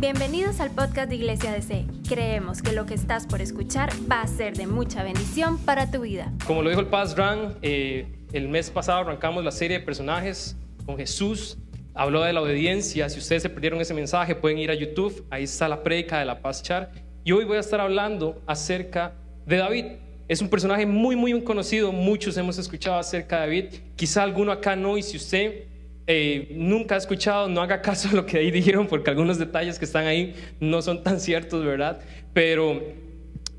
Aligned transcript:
Bienvenidos 0.00 0.60
al 0.60 0.70
podcast 0.70 1.08
de 1.08 1.16
Iglesia 1.16 1.50
DC. 1.50 1.84
Creemos 2.08 2.62
que 2.62 2.70
lo 2.70 2.86
que 2.86 2.94
estás 2.94 3.26
por 3.26 3.40
escuchar 3.42 3.90
va 4.08 4.20
a 4.20 4.28
ser 4.28 4.56
de 4.56 4.68
mucha 4.68 5.02
bendición 5.02 5.58
para 5.58 5.90
tu 5.90 6.02
vida. 6.02 6.32
Como 6.46 6.62
lo 6.62 6.70
dijo 6.70 6.80
el 6.80 6.86
Paz 6.86 7.16
Ran, 7.16 7.56
eh, 7.62 8.06
el 8.32 8.46
mes 8.48 8.70
pasado 8.70 9.00
arrancamos 9.00 9.42
la 9.42 9.50
serie 9.50 9.80
de 9.80 9.84
personajes 9.84 10.56
con 10.86 10.96
Jesús. 10.98 11.58
Habló 11.94 12.22
de 12.22 12.32
la 12.32 12.40
obediencia. 12.42 13.08
Si 13.08 13.18
ustedes 13.18 13.42
se 13.42 13.50
perdieron 13.50 13.80
ese 13.80 13.92
mensaje, 13.92 14.36
pueden 14.36 14.58
ir 14.58 14.70
a 14.70 14.74
YouTube. 14.74 15.26
Ahí 15.30 15.42
está 15.42 15.66
la 15.66 15.82
predica 15.82 16.20
de 16.20 16.26
la 16.26 16.42
Paz 16.42 16.62
Char. 16.62 16.92
Y 17.24 17.32
hoy 17.32 17.44
voy 17.44 17.56
a 17.56 17.60
estar 17.60 17.80
hablando 17.80 18.40
acerca 18.46 19.14
de 19.46 19.56
David. 19.56 19.84
Es 20.28 20.40
un 20.40 20.48
personaje 20.48 20.86
muy, 20.86 21.16
muy 21.16 21.42
conocido. 21.42 21.90
Muchos 21.90 22.36
hemos 22.36 22.56
escuchado 22.56 23.00
acerca 23.00 23.40
de 23.40 23.46
David. 23.46 23.64
Quizá 23.96 24.22
alguno 24.22 24.52
acá 24.52 24.76
no. 24.76 24.96
Y 24.96 25.02
si 25.02 25.16
usted 25.16 25.64
eh, 26.10 26.48
nunca 26.52 26.94
ha 26.94 26.98
escuchado, 26.98 27.48
no 27.48 27.60
haga 27.60 27.82
caso 27.82 28.08
a 28.08 28.12
lo 28.12 28.24
que 28.24 28.38
ahí 28.38 28.50
dijeron, 28.50 28.86
porque 28.86 29.10
algunos 29.10 29.38
detalles 29.38 29.78
que 29.78 29.84
están 29.84 30.06
ahí 30.06 30.34
no 30.58 30.80
son 30.80 31.02
tan 31.02 31.20
ciertos, 31.20 31.62
¿verdad? 31.62 32.00
Pero 32.32 32.82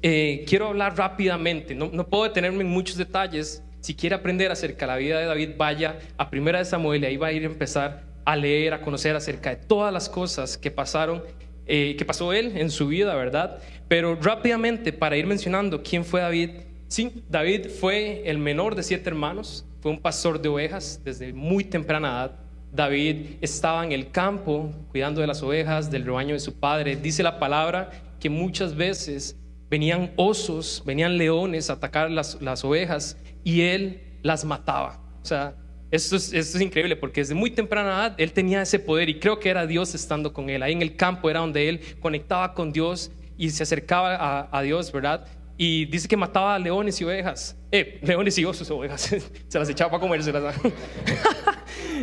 eh, 0.01 0.43
quiero 0.47 0.67
hablar 0.67 0.97
rápidamente. 0.97 1.75
No, 1.75 1.91
no 1.93 2.07
puedo 2.07 2.23
detenerme 2.23 2.63
en 2.63 2.69
muchos 2.69 2.97
detalles. 2.97 3.61
Si 3.81 3.93
quiere 3.93 4.15
aprender 4.15 4.51
acerca 4.51 4.87
de 4.87 4.91
la 4.91 4.97
vida 4.97 5.19
de 5.19 5.25
David, 5.27 5.51
vaya 5.57 5.99
a 6.17 6.31
Primera 6.31 6.57
de 6.57 6.65
Samuel 6.65 7.03
y 7.03 7.05
ahí 7.05 7.17
va 7.17 7.27
a 7.27 7.31
ir 7.31 7.43
a 7.43 7.45
empezar 7.45 8.03
a 8.25 8.35
leer, 8.35 8.73
a 8.73 8.81
conocer 8.81 9.15
acerca 9.15 9.51
de 9.51 9.57
todas 9.57 9.93
las 9.93 10.09
cosas 10.09 10.57
que 10.57 10.71
pasaron, 10.71 11.23
eh, 11.67 11.95
que 11.99 12.03
pasó 12.03 12.33
él 12.33 12.57
en 12.57 12.71
su 12.71 12.87
vida, 12.87 13.13
¿verdad? 13.13 13.59
Pero 13.87 14.15
rápidamente, 14.15 14.91
para 14.91 15.17
ir 15.17 15.27
mencionando 15.27 15.83
quién 15.83 16.03
fue 16.03 16.21
David, 16.21 16.49
sí, 16.87 17.23
David 17.29 17.67
fue 17.69 18.23
el 18.25 18.39
menor 18.39 18.73
de 18.73 18.81
siete 18.81 19.07
hermanos, 19.09 19.65
fue 19.81 19.91
un 19.91 19.99
pastor 20.01 20.41
de 20.41 20.49
ovejas 20.49 21.01
desde 21.03 21.31
muy 21.31 21.63
temprana 21.63 22.09
edad. 22.09 22.48
David 22.71 23.37
estaba 23.41 23.83
en 23.83 23.91
el 23.91 24.11
campo 24.11 24.71
cuidando 24.89 25.21
de 25.21 25.27
las 25.27 25.41
ovejas, 25.41 25.89
del 25.89 26.05
rebaño 26.05 26.33
de 26.33 26.39
su 26.39 26.59
padre. 26.59 26.95
Dice 26.95 27.23
la 27.23 27.39
palabra 27.39 27.89
que 28.19 28.29
muchas 28.29 28.75
veces 28.75 29.37
venían 29.69 30.11
osos, 30.15 30.83
venían 30.85 31.17
leones 31.17 31.69
a 31.69 31.73
atacar 31.73 32.11
las, 32.11 32.41
las 32.41 32.63
ovejas 32.63 33.17
y 33.43 33.61
él 33.61 34.01
las 34.23 34.45
mataba. 34.45 35.01
O 35.21 35.25
sea, 35.25 35.55
esto 35.91 36.15
es, 36.15 36.33
esto 36.33 36.57
es, 36.57 36.63
increíble 36.63 36.95
porque 36.95 37.21
desde 37.21 37.33
muy 37.33 37.51
temprana 37.51 37.89
edad 37.89 38.15
él 38.17 38.31
tenía 38.31 38.61
ese 38.61 38.79
poder 38.79 39.09
y 39.09 39.19
creo 39.19 39.39
que 39.39 39.49
era 39.49 39.65
Dios 39.65 39.95
estando 39.95 40.33
con 40.33 40.49
él. 40.49 40.61
Ahí 40.61 40.73
en 40.73 40.81
el 40.81 40.95
campo 40.95 41.29
era 41.29 41.39
donde 41.39 41.69
él 41.69 41.81
conectaba 41.99 42.53
con 42.53 42.71
Dios 42.71 43.11
y 43.37 43.49
se 43.49 43.63
acercaba 43.63 44.15
a, 44.15 44.49
a 44.51 44.61
Dios, 44.61 44.91
¿verdad? 44.91 45.25
Y 45.61 45.87
dice 45.87 46.07
que 46.07 46.15
mataba 46.15 46.55
a 46.55 46.59
leones 46.59 47.01
y 47.01 47.03
ovejas. 47.03 47.57
Eh, 47.69 47.99
leones 48.01 48.37
y 48.37 48.45
osos, 48.45 48.71
ovejas. 48.71 49.01
se 49.47 49.59
las 49.59 49.67
echaba 49.69 49.91
para 49.91 50.01
comérselas. 50.01 50.55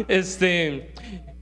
este, 0.08 0.92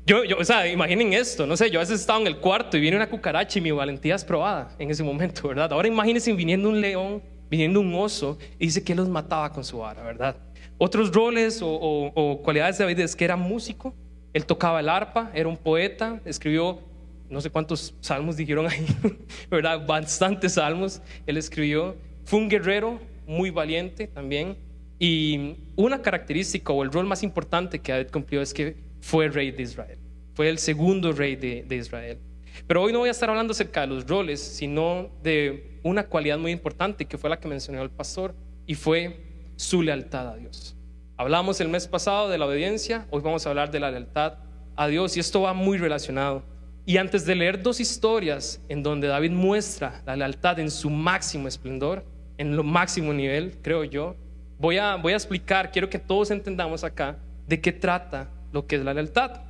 yo, 0.06 0.24
yo, 0.24 0.38
o 0.38 0.44
sea, 0.44 0.66
imaginen 0.66 1.12
esto, 1.12 1.46
no 1.46 1.56
sé, 1.56 1.70
yo 1.70 1.78
a 1.78 1.82
veces 1.82 2.00
estaba 2.00 2.20
en 2.20 2.26
el 2.26 2.38
cuarto 2.38 2.76
y 2.76 2.80
viene 2.80 2.96
una 2.96 3.08
cucaracha 3.08 3.58
y 3.58 3.62
mi 3.62 3.70
valentía 3.70 4.14
es 4.14 4.24
probada 4.24 4.74
en 4.78 4.90
ese 4.90 5.02
momento, 5.02 5.48
¿verdad? 5.48 5.72
Ahora 5.72 5.88
imagínense 5.88 6.32
viniendo 6.32 6.68
un 6.68 6.80
león, 6.80 7.22
viniendo 7.50 7.80
un 7.80 7.94
oso 7.94 8.38
y 8.58 8.66
dice 8.66 8.82
que 8.82 8.94
los 8.94 9.08
mataba 9.08 9.52
con 9.52 9.64
su 9.64 9.78
vara, 9.78 10.02
¿verdad? 10.02 10.36
Otros 10.78 11.12
roles 11.12 11.62
o, 11.62 11.68
o, 11.68 12.12
o 12.14 12.42
cualidades 12.42 12.78
de 12.78 12.84
David 12.84 13.00
es 13.00 13.16
que 13.16 13.24
era 13.24 13.36
músico, 13.36 13.94
él 14.32 14.44
tocaba 14.44 14.80
el 14.80 14.88
arpa, 14.88 15.30
era 15.34 15.48
un 15.48 15.56
poeta, 15.56 16.20
escribió 16.24 16.80
no 17.28 17.40
sé 17.40 17.50
cuántos 17.50 17.94
salmos 18.00 18.36
dijeron 18.36 18.66
ahí, 18.66 18.86
¿verdad? 19.50 19.84
Bastantes 19.86 20.54
salmos 20.54 21.00
él 21.26 21.36
escribió. 21.36 21.96
Fue 22.24 22.38
un 22.38 22.48
guerrero 22.48 23.00
muy 23.26 23.50
valiente 23.50 24.06
también. 24.06 24.56
Y 24.98 25.56
una 25.76 26.02
característica 26.02 26.72
o 26.72 26.82
el 26.82 26.92
rol 26.92 27.06
más 27.06 27.22
importante 27.22 27.80
que 27.80 27.92
David 27.92 28.08
cumplió 28.12 28.40
es 28.40 28.54
que 28.54 28.76
fue 29.00 29.28
rey 29.28 29.50
de 29.50 29.62
Israel. 29.62 29.98
Fue 30.34 30.48
el 30.48 30.58
segundo 30.58 31.12
rey 31.12 31.36
de, 31.36 31.64
de 31.68 31.76
Israel. 31.76 32.18
Pero 32.66 32.82
hoy 32.82 32.92
no 32.92 33.00
voy 33.00 33.08
a 33.08 33.12
estar 33.12 33.28
hablando 33.28 33.52
acerca 33.52 33.82
de 33.82 33.88
los 33.88 34.06
roles, 34.06 34.40
sino 34.40 35.10
de 35.22 35.80
una 35.82 36.06
cualidad 36.06 36.38
muy 36.38 36.52
importante 36.52 37.04
que 37.04 37.18
fue 37.18 37.28
la 37.28 37.38
que 37.38 37.48
mencionó 37.48 37.82
el 37.82 37.90
pastor 37.90 38.34
y 38.66 38.74
fue 38.74 39.24
su 39.56 39.82
lealtad 39.82 40.28
a 40.28 40.36
Dios. 40.36 40.76
Hablamos 41.16 41.60
el 41.60 41.68
mes 41.68 41.86
pasado 41.86 42.28
de 42.28 42.38
la 42.38 42.46
obediencia, 42.46 43.06
hoy 43.10 43.20
vamos 43.22 43.46
a 43.46 43.50
hablar 43.50 43.70
de 43.70 43.80
la 43.80 43.90
lealtad 43.90 44.38
a 44.76 44.88
Dios 44.88 45.16
y 45.16 45.20
esto 45.20 45.42
va 45.42 45.52
muy 45.52 45.78
relacionado. 45.78 46.42
Y 46.86 46.96
antes 46.96 47.24
de 47.24 47.34
leer 47.34 47.62
dos 47.62 47.80
historias 47.80 48.60
en 48.68 48.82
donde 48.82 49.08
David 49.08 49.30
muestra 49.30 50.02
la 50.06 50.16
lealtad 50.16 50.58
en 50.58 50.70
su 50.70 50.90
máximo 50.90 51.48
esplendor, 51.48 52.04
en 52.36 52.56
lo 52.56 52.64
máximo 52.64 53.12
nivel, 53.12 53.58
creo 53.62 53.84
yo, 53.84 54.16
voy 54.58 54.78
a, 54.78 54.96
voy 54.96 55.12
a 55.12 55.16
explicar, 55.16 55.70
quiero 55.70 55.88
que 55.88 55.98
todos 55.98 56.30
entendamos 56.30 56.84
acá 56.84 57.18
de 57.46 57.60
qué 57.60 57.72
trata 57.72 58.30
lo 58.52 58.66
que 58.66 58.76
es 58.76 58.84
la 58.84 58.94
lealtad. 58.94 59.42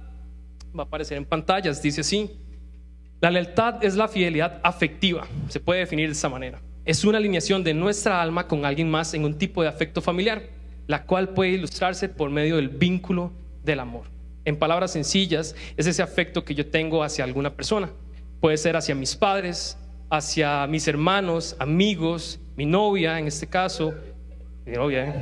Va 0.77 0.85
a 0.85 0.87
aparecer 0.87 1.17
en 1.17 1.25
pantallas, 1.25 1.83
dice 1.83 2.01
así, 2.01 2.31
la 3.21 3.31
lealtad 3.31 3.83
es 3.85 3.95
la 3.95 4.09
fidelidad 4.09 4.61
afectiva, 4.63 5.27
se 5.49 5.61
puede 5.61 5.81
definir 5.81 6.09
de 6.09 6.13
esa 6.13 6.29
manera. 6.29 6.61
Es 6.85 7.05
una 7.05 7.19
alineación 7.19 7.65
de 7.65 7.73
nuestra 7.73 8.21
alma 8.21 8.47
con 8.47 8.67
alguien 8.67 8.91
más 8.91 9.15
en 9.15 9.25
un 9.25 9.39
tipo 9.39 9.63
de 9.63 9.69
afecto 9.69 10.03
familiar, 10.03 10.43
la 10.87 11.05
cual 11.07 11.31
puede 11.31 11.53
ilustrarse 11.53 12.09
por 12.09 12.29
medio 12.29 12.57
del 12.57 12.69
vínculo 12.69 13.33
del 13.63 13.81
amor. 13.81 14.05
En 14.45 14.59
palabras 14.59 14.93
sencillas, 14.93 15.57
es 15.77 15.87
ese 15.87 16.03
afecto 16.03 16.45
que 16.45 16.55
yo 16.55 16.67
tengo 16.67 17.03
hacia 17.03 17.25
alguna 17.25 17.55
persona. 17.55 17.91
Puede 18.41 18.59
ser 18.59 18.77
hacia 18.77 18.95
mis 18.95 19.17
padres, 19.17 19.79
hacia 20.11 20.67
mis 20.67 20.87
hermanos, 20.87 21.57
amigos, 21.59 22.39
mi 22.57 22.67
novia 22.67 23.19
en 23.19 23.27
este 23.27 23.47
caso, 23.47 23.95
¿eh? 24.67 25.13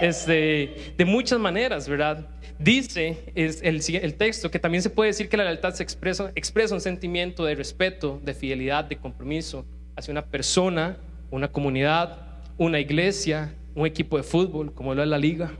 este, 0.02 0.94
de 0.96 1.04
muchas 1.04 1.38
maneras, 1.38 1.88
¿verdad? 1.88 2.26
Dice 2.58 3.18
es 3.34 3.62
el, 3.62 3.80
el, 3.96 4.14
texto 4.14 4.50
que 4.50 4.58
también 4.58 4.82
se 4.82 4.90
puede 4.90 5.10
decir 5.10 5.28
que 5.28 5.36
la 5.36 5.44
lealtad 5.44 5.74
se 5.74 5.82
expresa, 5.82 6.32
expresa 6.34 6.74
un 6.74 6.80
sentimiento 6.80 7.44
de 7.44 7.54
respeto, 7.54 8.20
de 8.24 8.34
fidelidad, 8.34 8.84
de 8.84 8.96
compromiso 8.96 9.64
hacia 9.96 10.10
una 10.10 10.26
persona, 10.26 10.96
una 11.30 11.48
comunidad, 11.48 12.18
una 12.56 12.80
iglesia, 12.80 13.54
un 13.74 13.86
equipo 13.86 14.16
de 14.16 14.24
fútbol, 14.24 14.74
como 14.74 14.94
lo 14.94 15.02
es 15.02 15.08
la 15.08 15.18
liga, 15.18 15.52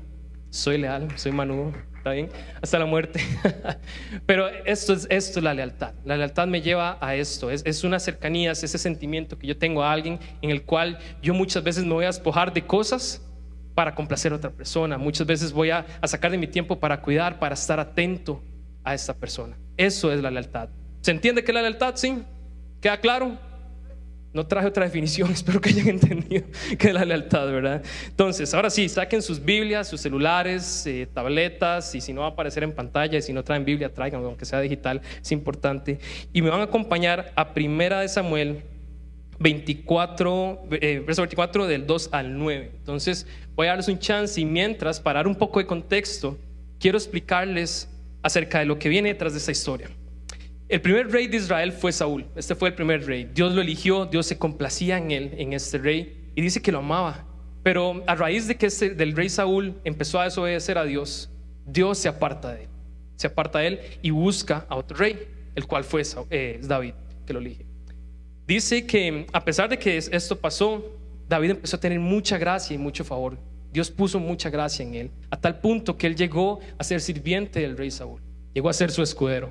soy 0.50 0.78
leal, 0.78 1.08
soy 1.16 1.30
manudo, 1.30 1.72
¿está 2.08 2.12
bien? 2.12 2.30
Hasta 2.62 2.78
la 2.78 2.86
muerte. 2.86 3.20
Pero 4.26 4.48
esto 4.48 4.92
es, 4.92 5.06
esto 5.10 5.40
es 5.40 5.44
la 5.44 5.54
lealtad. 5.54 5.94
La 6.04 6.16
lealtad 6.16 6.46
me 6.46 6.62
lleva 6.62 6.98
a 7.00 7.14
esto. 7.14 7.50
Es, 7.50 7.62
es 7.64 7.84
una 7.84 7.98
cercanía, 7.98 8.52
es 8.52 8.62
ese 8.64 8.78
sentimiento 8.78 9.38
que 9.38 9.46
yo 9.46 9.58
tengo 9.58 9.82
a 9.82 9.92
alguien 9.92 10.18
en 10.42 10.50
el 10.50 10.62
cual 10.62 10.98
yo 11.22 11.34
muchas 11.34 11.62
veces 11.62 11.84
me 11.84 11.94
voy 11.94 12.04
a 12.04 12.08
despojar 12.08 12.52
de 12.52 12.66
cosas 12.66 13.22
para 13.74 13.94
complacer 13.94 14.32
a 14.32 14.36
otra 14.36 14.50
persona. 14.50 14.98
Muchas 14.98 15.26
veces 15.26 15.52
voy 15.52 15.70
a, 15.70 15.86
a 16.00 16.08
sacar 16.08 16.30
de 16.30 16.38
mi 16.38 16.46
tiempo 16.46 16.78
para 16.78 17.00
cuidar, 17.00 17.38
para 17.38 17.54
estar 17.54 17.78
atento 17.78 18.42
a 18.84 18.94
esta 18.94 19.14
persona. 19.14 19.56
Eso 19.76 20.12
es 20.12 20.22
la 20.22 20.30
lealtad. 20.30 20.68
¿Se 21.00 21.10
entiende 21.10 21.44
que 21.44 21.52
la 21.52 21.62
lealtad? 21.62 21.94
Sí. 21.96 22.22
¿Queda 22.80 22.98
claro? 23.00 23.38
No 24.38 24.46
traje 24.46 24.68
otra 24.68 24.84
definición, 24.84 25.32
espero 25.32 25.60
que 25.60 25.70
hayan 25.70 25.88
entendido 25.88 26.44
que 26.78 26.86
es 26.86 26.94
la 26.94 27.04
lealtad, 27.04 27.50
¿verdad? 27.50 27.82
Entonces, 28.06 28.54
ahora 28.54 28.70
sí, 28.70 28.88
saquen 28.88 29.20
sus 29.20 29.44
Biblias, 29.44 29.88
sus 29.88 30.00
celulares, 30.00 30.86
eh, 30.86 31.08
tabletas, 31.12 31.92
y 31.96 32.00
si 32.00 32.12
no 32.12 32.20
va 32.20 32.28
a 32.28 32.30
aparecer 32.30 32.62
en 32.62 32.72
pantalla, 32.72 33.18
y 33.18 33.22
si 33.22 33.32
no 33.32 33.42
traen 33.42 33.64
Biblia, 33.64 33.92
traigan, 33.92 34.22
aunque 34.22 34.44
sea 34.44 34.60
digital, 34.60 35.02
es 35.20 35.32
importante. 35.32 35.98
Y 36.32 36.40
me 36.40 36.50
van 36.50 36.60
a 36.60 36.64
acompañar 36.64 37.32
a 37.34 37.52
Primera 37.52 37.98
de 37.98 38.08
Samuel 38.08 38.62
24, 39.40 40.68
eh, 40.70 41.02
verso 41.04 41.22
24 41.22 41.66
del 41.66 41.84
2 41.84 42.10
al 42.12 42.38
9. 42.38 42.70
Entonces, 42.76 43.26
voy 43.56 43.66
a 43.66 43.70
darles 43.70 43.88
un 43.88 43.98
chance 43.98 44.40
y 44.40 44.44
mientras, 44.44 45.00
para 45.00 45.18
dar 45.18 45.26
un 45.26 45.34
poco 45.34 45.58
de 45.58 45.66
contexto, 45.66 46.38
quiero 46.78 46.96
explicarles 46.96 47.88
acerca 48.22 48.60
de 48.60 48.66
lo 48.66 48.78
que 48.78 48.88
viene 48.88 49.08
detrás 49.08 49.32
de 49.32 49.40
esta 49.40 49.50
historia. 49.50 49.90
El 50.68 50.82
primer 50.82 51.10
rey 51.10 51.28
de 51.28 51.38
Israel 51.38 51.72
fue 51.72 51.92
Saúl. 51.92 52.26
Este 52.36 52.54
fue 52.54 52.68
el 52.68 52.74
primer 52.74 53.06
rey. 53.06 53.24
Dios 53.32 53.54
lo 53.54 53.62
eligió, 53.62 54.04
Dios 54.04 54.26
se 54.26 54.36
complacía 54.36 54.98
en 54.98 55.10
él, 55.10 55.34
en 55.38 55.54
este 55.54 55.78
rey, 55.78 56.30
y 56.34 56.42
dice 56.42 56.60
que 56.60 56.72
lo 56.72 56.80
amaba. 56.80 57.24
Pero 57.62 58.02
a 58.06 58.14
raíz 58.14 58.46
de 58.46 58.56
que 58.56 58.66
este, 58.66 58.90
del 58.90 59.16
rey 59.16 59.30
Saúl 59.30 59.80
empezó 59.84 60.20
a 60.20 60.24
desobedecer 60.24 60.76
a 60.76 60.84
Dios, 60.84 61.30
Dios 61.64 61.96
se 61.96 62.08
aparta 62.08 62.52
de 62.52 62.64
él. 62.64 62.68
Se 63.16 63.28
aparta 63.28 63.60
de 63.60 63.66
él 63.68 63.80
y 64.02 64.10
busca 64.10 64.66
a 64.68 64.76
otro 64.76 64.98
rey, 64.98 65.18
el 65.54 65.66
cual 65.66 65.84
fue 65.84 66.02
eh, 66.28 66.60
David, 66.62 66.92
que 67.26 67.32
lo 67.32 67.38
elige. 67.38 67.64
Dice 68.46 68.86
que 68.86 69.26
a 69.32 69.42
pesar 69.42 69.70
de 69.70 69.78
que 69.78 69.96
esto 69.96 70.38
pasó, 70.38 70.84
David 71.30 71.52
empezó 71.52 71.76
a 71.76 71.80
tener 71.80 71.98
mucha 71.98 72.36
gracia 72.36 72.74
y 72.74 72.78
mucho 72.78 73.04
favor. 73.04 73.38
Dios 73.72 73.90
puso 73.90 74.20
mucha 74.20 74.50
gracia 74.50 74.84
en 74.84 74.94
él, 74.94 75.10
a 75.30 75.40
tal 75.40 75.60
punto 75.60 75.96
que 75.96 76.06
él 76.06 76.14
llegó 76.14 76.60
a 76.76 76.84
ser 76.84 77.00
sirviente 77.00 77.60
del 77.60 77.76
rey 77.76 77.90
Saúl. 77.90 78.20
Llegó 78.52 78.68
a 78.68 78.74
ser 78.74 78.90
su 78.90 79.02
escudero. 79.02 79.50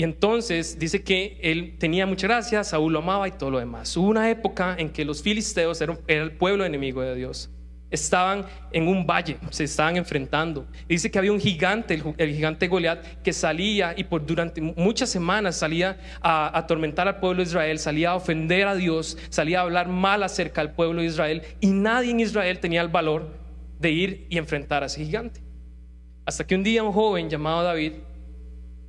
Y 0.00 0.02
entonces 0.02 0.78
dice 0.78 1.02
que 1.02 1.38
él 1.42 1.76
tenía 1.78 2.06
mucha 2.06 2.26
gracia, 2.26 2.64
Saúl 2.64 2.94
lo 2.94 3.00
amaba 3.00 3.28
y 3.28 3.32
todo 3.32 3.50
lo 3.50 3.58
demás. 3.58 3.94
Hubo 3.98 4.08
una 4.08 4.30
época 4.30 4.74
en 4.78 4.88
que 4.88 5.04
los 5.04 5.22
filisteos 5.22 5.78
eran, 5.82 5.98
era 6.06 6.22
el 6.22 6.32
pueblo 6.32 6.64
enemigo 6.64 7.02
de 7.02 7.14
Dios. 7.14 7.50
Estaban 7.90 8.46
en 8.72 8.88
un 8.88 9.06
valle, 9.06 9.36
se 9.50 9.64
estaban 9.64 9.98
enfrentando. 9.98 10.66
Dice 10.88 11.10
que 11.10 11.18
había 11.18 11.32
un 11.32 11.38
gigante, 11.38 11.92
el, 11.92 12.14
el 12.16 12.34
gigante 12.34 12.66
Goliat, 12.66 13.20
que 13.22 13.34
salía 13.34 13.92
y 13.94 14.04
por 14.04 14.24
durante 14.24 14.62
muchas 14.62 15.10
semanas 15.10 15.56
salía 15.56 15.98
a, 16.22 16.46
a 16.46 16.58
atormentar 16.60 17.06
al 17.06 17.20
pueblo 17.20 17.42
de 17.42 17.50
Israel, 17.50 17.78
salía 17.78 18.12
a 18.12 18.14
ofender 18.14 18.68
a 18.68 18.76
Dios, 18.76 19.18
salía 19.28 19.58
a 19.58 19.62
hablar 19.64 19.88
mal 19.88 20.22
acerca 20.22 20.62
del 20.62 20.72
pueblo 20.72 21.02
de 21.02 21.08
Israel. 21.08 21.42
Y 21.60 21.66
nadie 21.66 22.12
en 22.12 22.20
Israel 22.20 22.58
tenía 22.58 22.80
el 22.80 22.88
valor 22.88 23.34
de 23.78 23.90
ir 23.90 24.26
y 24.30 24.38
enfrentar 24.38 24.82
a 24.82 24.86
ese 24.86 25.04
gigante. 25.04 25.42
Hasta 26.24 26.46
que 26.46 26.54
un 26.54 26.62
día 26.62 26.82
un 26.82 26.92
joven 26.92 27.28
llamado 27.28 27.64
David 27.64 27.92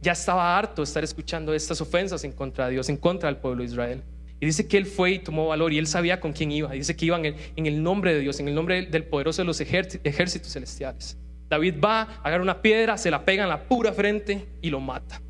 ya 0.01 0.13
estaba 0.13 0.57
harto 0.57 0.81
de 0.81 0.85
estar 0.85 1.03
escuchando 1.03 1.53
estas 1.53 1.79
ofensas 1.79 2.23
en 2.23 2.31
contra 2.31 2.65
de 2.65 2.73
Dios, 2.73 2.89
en 2.89 2.97
contra 2.97 3.29
del 3.29 3.37
pueblo 3.37 3.63
de 3.63 3.69
Israel. 3.69 4.03
Y 4.39 4.47
dice 4.47 4.67
que 4.67 4.77
él 4.77 4.87
fue 4.87 5.11
y 5.11 5.19
tomó 5.19 5.47
valor 5.47 5.71
y 5.71 5.77
él 5.77 5.85
sabía 5.85 6.19
con 6.19 6.33
quién 6.33 6.51
iba. 6.51 6.71
Dice 6.71 6.95
que 6.95 7.05
iba 7.05 7.19
en 7.19 7.65
el, 7.65 7.83
nombre 7.83 8.11
de 8.13 8.21
Dios, 8.21 8.39
en 8.39 8.47
el 8.47 8.55
nombre 8.55 8.87
del 8.87 9.03
poderoso 9.03 9.43
de 9.43 9.45
los 9.45 9.61
ejércitos 9.61 10.51
celestiales. 10.51 11.15
David 11.47 11.75
va, 11.83 12.01
agarra 12.23 12.41
una 12.41 12.61
piedra, 12.61 12.97
se 12.97 13.11
la 13.11 13.23
pega 13.23 13.43
en 13.43 13.49
la 13.49 13.63
pura 13.63 13.93
frente 13.93 14.47
y 14.61 14.71
lo 14.71 14.79
mata. 14.79 15.21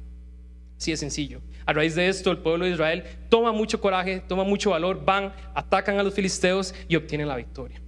Así 0.77 0.91
de 0.91 0.97
sencillo. 0.97 1.41
A 1.65 1.73
raíz 1.73 1.95
de 1.95 2.07
esto, 2.07 2.31
el 2.31 2.37
pueblo 2.37 2.63
de 2.65 2.71
Israel 2.71 3.03
toma 3.27 3.51
mucho 3.51 3.81
coraje, 3.81 4.23
toma 4.25 4.45
mucho 4.45 4.69
valor, 4.69 5.03
van, 5.03 5.33
atacan 5.53 5.99
a 5.99 6.03
los 6.03 6.13
filisteos 6.13 6.73
y 6.87 6.95
obtienen 6.95 7.27
la 7.27 7.35
victoria. 7.35 7.81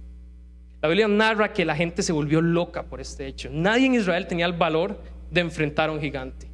La 0.82 0.88
Biblia 0.88 1.08
narra 1.08 1.52
que 1.54 1.64
la 1.64 1.74
gente 1.74 2.02
se 2.02 2.12
volvió 2.12 2.42
loca 2.42 2.82
por 2.82 3.00
este 3.00 3.26
hecho. 3.26 3.48
Nadie 3.50 3.86
en 3.86 3.94
Israel 3.94 4.26
tenía 4.26 4.44
el 4.44 4.52
valor 4.52 5.00
de 5.30 5.40
enfrentar 5.40 5.88
a 5.88 5.92
un 5.92 6.00
gigante. 6.00 6.53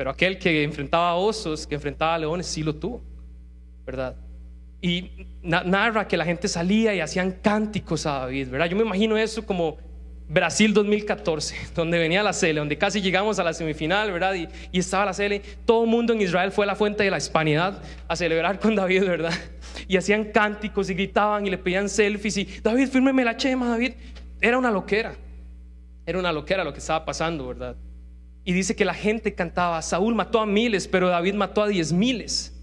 Pero 0.00 0.08
aquel 0.08 0.38
que 0.38 0.62
enfrentaba 0.62 1.14
osos, 1.14 1.66
que 1.66 1.74
enfrentaba 1.74 2.16
leones, 2.16 2.46
sí 2.46 2.62
lo 2.62 2.74
tuvo. 2.74 3.02
¿verdad? 3.84 4.16
Y 4.80 5.10
narra 5.42 6.08
que 6.08 6.16
la 6.16 6.24
gente 6.24 6.48
salía 6.48 6.94
y 6.94 7.00
hacían 7.00 7.32
cánticos 7.32 8.06
a 8.06 8.20
David, 8.20 8.48
¿verdad? 8.48 8.64
Yo 8.70 8.78
me 8.78 8.82
imagino 8.82 9.18
eso 9.18 9.44
como 9.44 9.76
Brasil 10.26 10.72
2014, 10.72 11.54
donde 11.74 11.98
venía 11.98 12.22
la 12.22 12.32
Cele, 12.32 12.60
donde 12.60 12.78
casi 12.78 13.02
llegamos 13.02 13.38
a 13.38 13.44
la 13.44 13.52
semifinal, 13.52 14.10
¿verdad? 14.10 14.36
Y, 14.36 14.48
estaba 14.78 15.04
la 15.04 15.12
Cele, 15.12 15.42
todo 15.66 15.84
el 15.84 15.90
mundo 15.90 16.14
en 16.14 16.22
Israel 16.22 16.50
fue 16.50 16.64
a 16.64 16.68
la 16.68 16.76
fuente 16.76 17.04
de 17.04 17.10
la 17.10 17.18
hispanidad 17.18 17.82
a 18.08 18.16
celebrar 18.16 18.58
con 18.58 18.74
David, 18.74 19.04
¿verdad? 19.04 19.34
Y 19.86 19.98
hacían 19.98 20.32
cánticos 20.32 20.88
y 20.88 20.94
gritaban 20.94 21.46
y 21.46 21.50
le 21.50 21.58
pedían 21.58 21.90
selfies 21.90 22.38
y 22.38 22.44
David, 22.62 22.88
fírmeme 22.88 23.22
la 23.22 23.36
chema, 23.36 23.68
David. 23.68 23.92
Era 24.40 24.56
una 24.56 24.70
loquera, 24.70 25.14
era 26.06 26.18
una 26.18 26.32
loquera 26.32 26.64
lo 26.64 26.72
que 26.72 26.78
estaba 26.78 27.04
pasando, 27.04 27.48
¿verdad? 27.48 27.76
Y 28.44 28.52
dice 28.52 28.74
que 28.74 28.84
la 28.84 28.94
gente 28.94 29.34
cantaba, 29.34 29.80
Saúl 29.82 30.14
mató 30.14 30.40
a 30.40 30.46
miles, 30.46 30.88
pero 30.88 31.08
David 31.08 31.34
mató 31.34 31.62
a 31.62 31.68
diez 31.68 31.92
miles. 31.92 32.56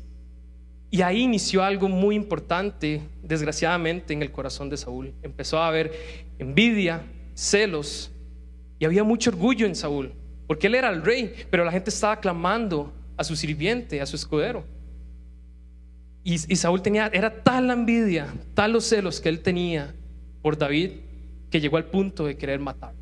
Y 0.89 1.01
ahí 1.01 1.21
inició 1.21 1.63
algo 1.63 1.89
muy 1.89 2.15
importante, 2.15 3.01
desgraciadamente, 3.21 4.13
en 4.13 4.21
el 4.21 4.31
corazón 4.31 4.69
de 4.69 4.77
Saúl. 4.77 5.13
Empezó 5.21 5.59
a 5.59 5.67
haber 5.67 5.91
envidia, 6.39 7.03
celos, 7.33 8.11
y 8.79 8.85
había 8.85 9.03
mucho 9.03 9.29
orgullo 9.29 9.65
en 9.65 9.75
Saúl, 9.75 10.13
porque 10.47 10.67
él 10.67 10.75
era 10.75 10.89
el 10.89 11.03
rey, 11.03 11.33
pero 11.49 11.65
la 11.65 11.71
gente 11.71 11.89
estaba 11.89 12.19
clamando 12.19 12.93
a 13.17 13.23
su 13.23 13.35
sirviente, 13.35 13.99
a 13.99 14.05
su 14.05 14.15
escudero. 14.15 14.63
Y, 16.23 16.37
Saúl 16.37 16.81
tenía, 16.81 17.09
era 17.13 17.41
tal 17.41 17.67
la 17.67 17.73
envidia, 17.73 18.33
tal 18.53 18.73
los 18.73 18.83
celos 18.85 19.21
que 19.21 19.29
él 19.29 19.39
tenía 19.39 19.95
por 20.41 20.57
David, 20.57 20.91
que 21.49 21.61
llegó 21.61 21.77
al 21.77 21.85
punto 21.85 22.25
de 22.25 22.35
querer 22.35 22.59
matarlo. 22.59 22.99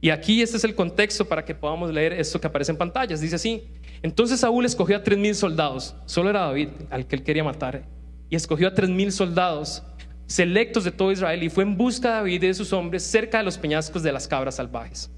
Y 0.00 0.10
aquí 0.10 0.42
este 0.42 0.56
es 0.56 0.64
el 0.64 0.74
contexto 0.74 1.24
para 1.24 1.44
que 1.44 1.54
podamos 1.54 1.92
leer 1.92 2.12
esto 2.12 2.40
que 2.40 2.46
aparece 2.46 2.70
en 2.70 2.78
pantallas. 2.78 3.20
Dice 3.20 3.34
así, 3.36 3.64
entonces 4.02 4.40
Saúl 4.40 4.64
escogió 4.64 4.96
a 4.96 5.02
tres 5.02 5.18
mil 5.18 5.34
soldados, 5.34 5.96
solo 6.06 6.30
era 6.30 6.40
David 6.40 6.68
al 6.90 7.06
que 7.06 7.16
él 7.16 7.24
quería 7.24 7.42
matar, 7.42 7.84
y 8.30 8.36
escogió 8.36 8.68
a 8.68 8.74
tres 8.74 8.90
mil 8.90 9.10
soldados 9.10 9.82
selectos 10.26 10.84
de 10.84 10.92
todo 10.92 11.10
Israel 11.10 11.42
y 11.42 11.48
fue 11.48 11.64
en 11.64 11.76
busca 11.76 12.08
de 12.08 12.14
David 12.16 12.42
y 12.42 12.46
de 12.48 12.54
sus 12.54 12.72
hombres 12.72 13.02
cerca 13.02 13.38
de 13.38 13.44
los 13.44 13.58
peñascos 13.58 14.02
de 14.02 14.12
las 14.12 14.28
cabras 14.28 14.56
salvajes. 14.56 15.10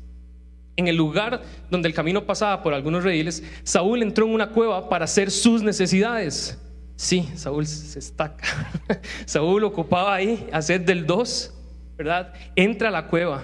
En 0.77 0.89
el 0.89 0.97
lugar 0.97 1.43
donde 1.69 1.89
el 1.89 1.95
camino 1.95 2.25
pasaba 2.25 2.63
por 2.63 2.73
algunos 2.73 3.05
rediles, 3.05 3.43
Saúl 3.65 4.03
entró 4.03 4.25
en 4.25 4.33
una 4.33 4.51
cueva 4.51 4.89
para 4.89 5.05
hacer 5.05 5.31
sus 5.31 5.63
necesidades. 5.63 6.59
Sí, 6.97 7.29
Saúl 7.35 7.67
se 7.67 7.99
estaca. 7.99 8.45
Saúl 9.27 9.65
ocupaba 9.65 10.15
ahí 10.15 10.49
hacer 10.53 10.85
del 10.85 11.07
dos, 11.07 11.53
¿verdad? 11.99 12.33
Entra 12.55 12.89
a 12.89 12.93
la 12.93 13.09
cueva 13.09 13.43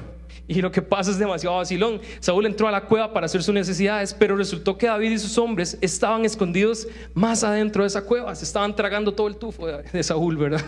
y 0.49 0.61
lo 0.61 0.71
que 0.71 0.83
pasa 0.83 1.11
es 1.11 1.19
demasiado 1.19 1.57
vacilón. 1.57 2.01
Saúl 2.21 2.47
entró 2.47 2.69
a 2.69 2.71
la 2.71 2.85
cueva 2.85 3.13
para 3.13 3.27
hacer 3.27 3.43
sus 3.43 3.55
necesidades, 3.55 4.15
pero 4.15 4.37
resultó 4.37 4.79
que 4.79 4.87
David 4.87 5.13
y 5.13 5.19
sus 5.19 5.37
hombres 5.39 5.77
estaban 5.81 6.25
escondidos 6.25 6.87
más 7.15 7.43
adentro 7.43 7.83
de 7.83 7.89
esa 7.89 8.05
cueva. 8.05 8.35
Se 8.35 8.45
estaban 8.45 8.75
tragando 8.77 9.13
todo 9.13 9.29
el 9.29 9.37
tufo 9.37 9.67
de 9.67 10.03
Saúl, 10.03 10.37
¿verdad? 10.37 10.65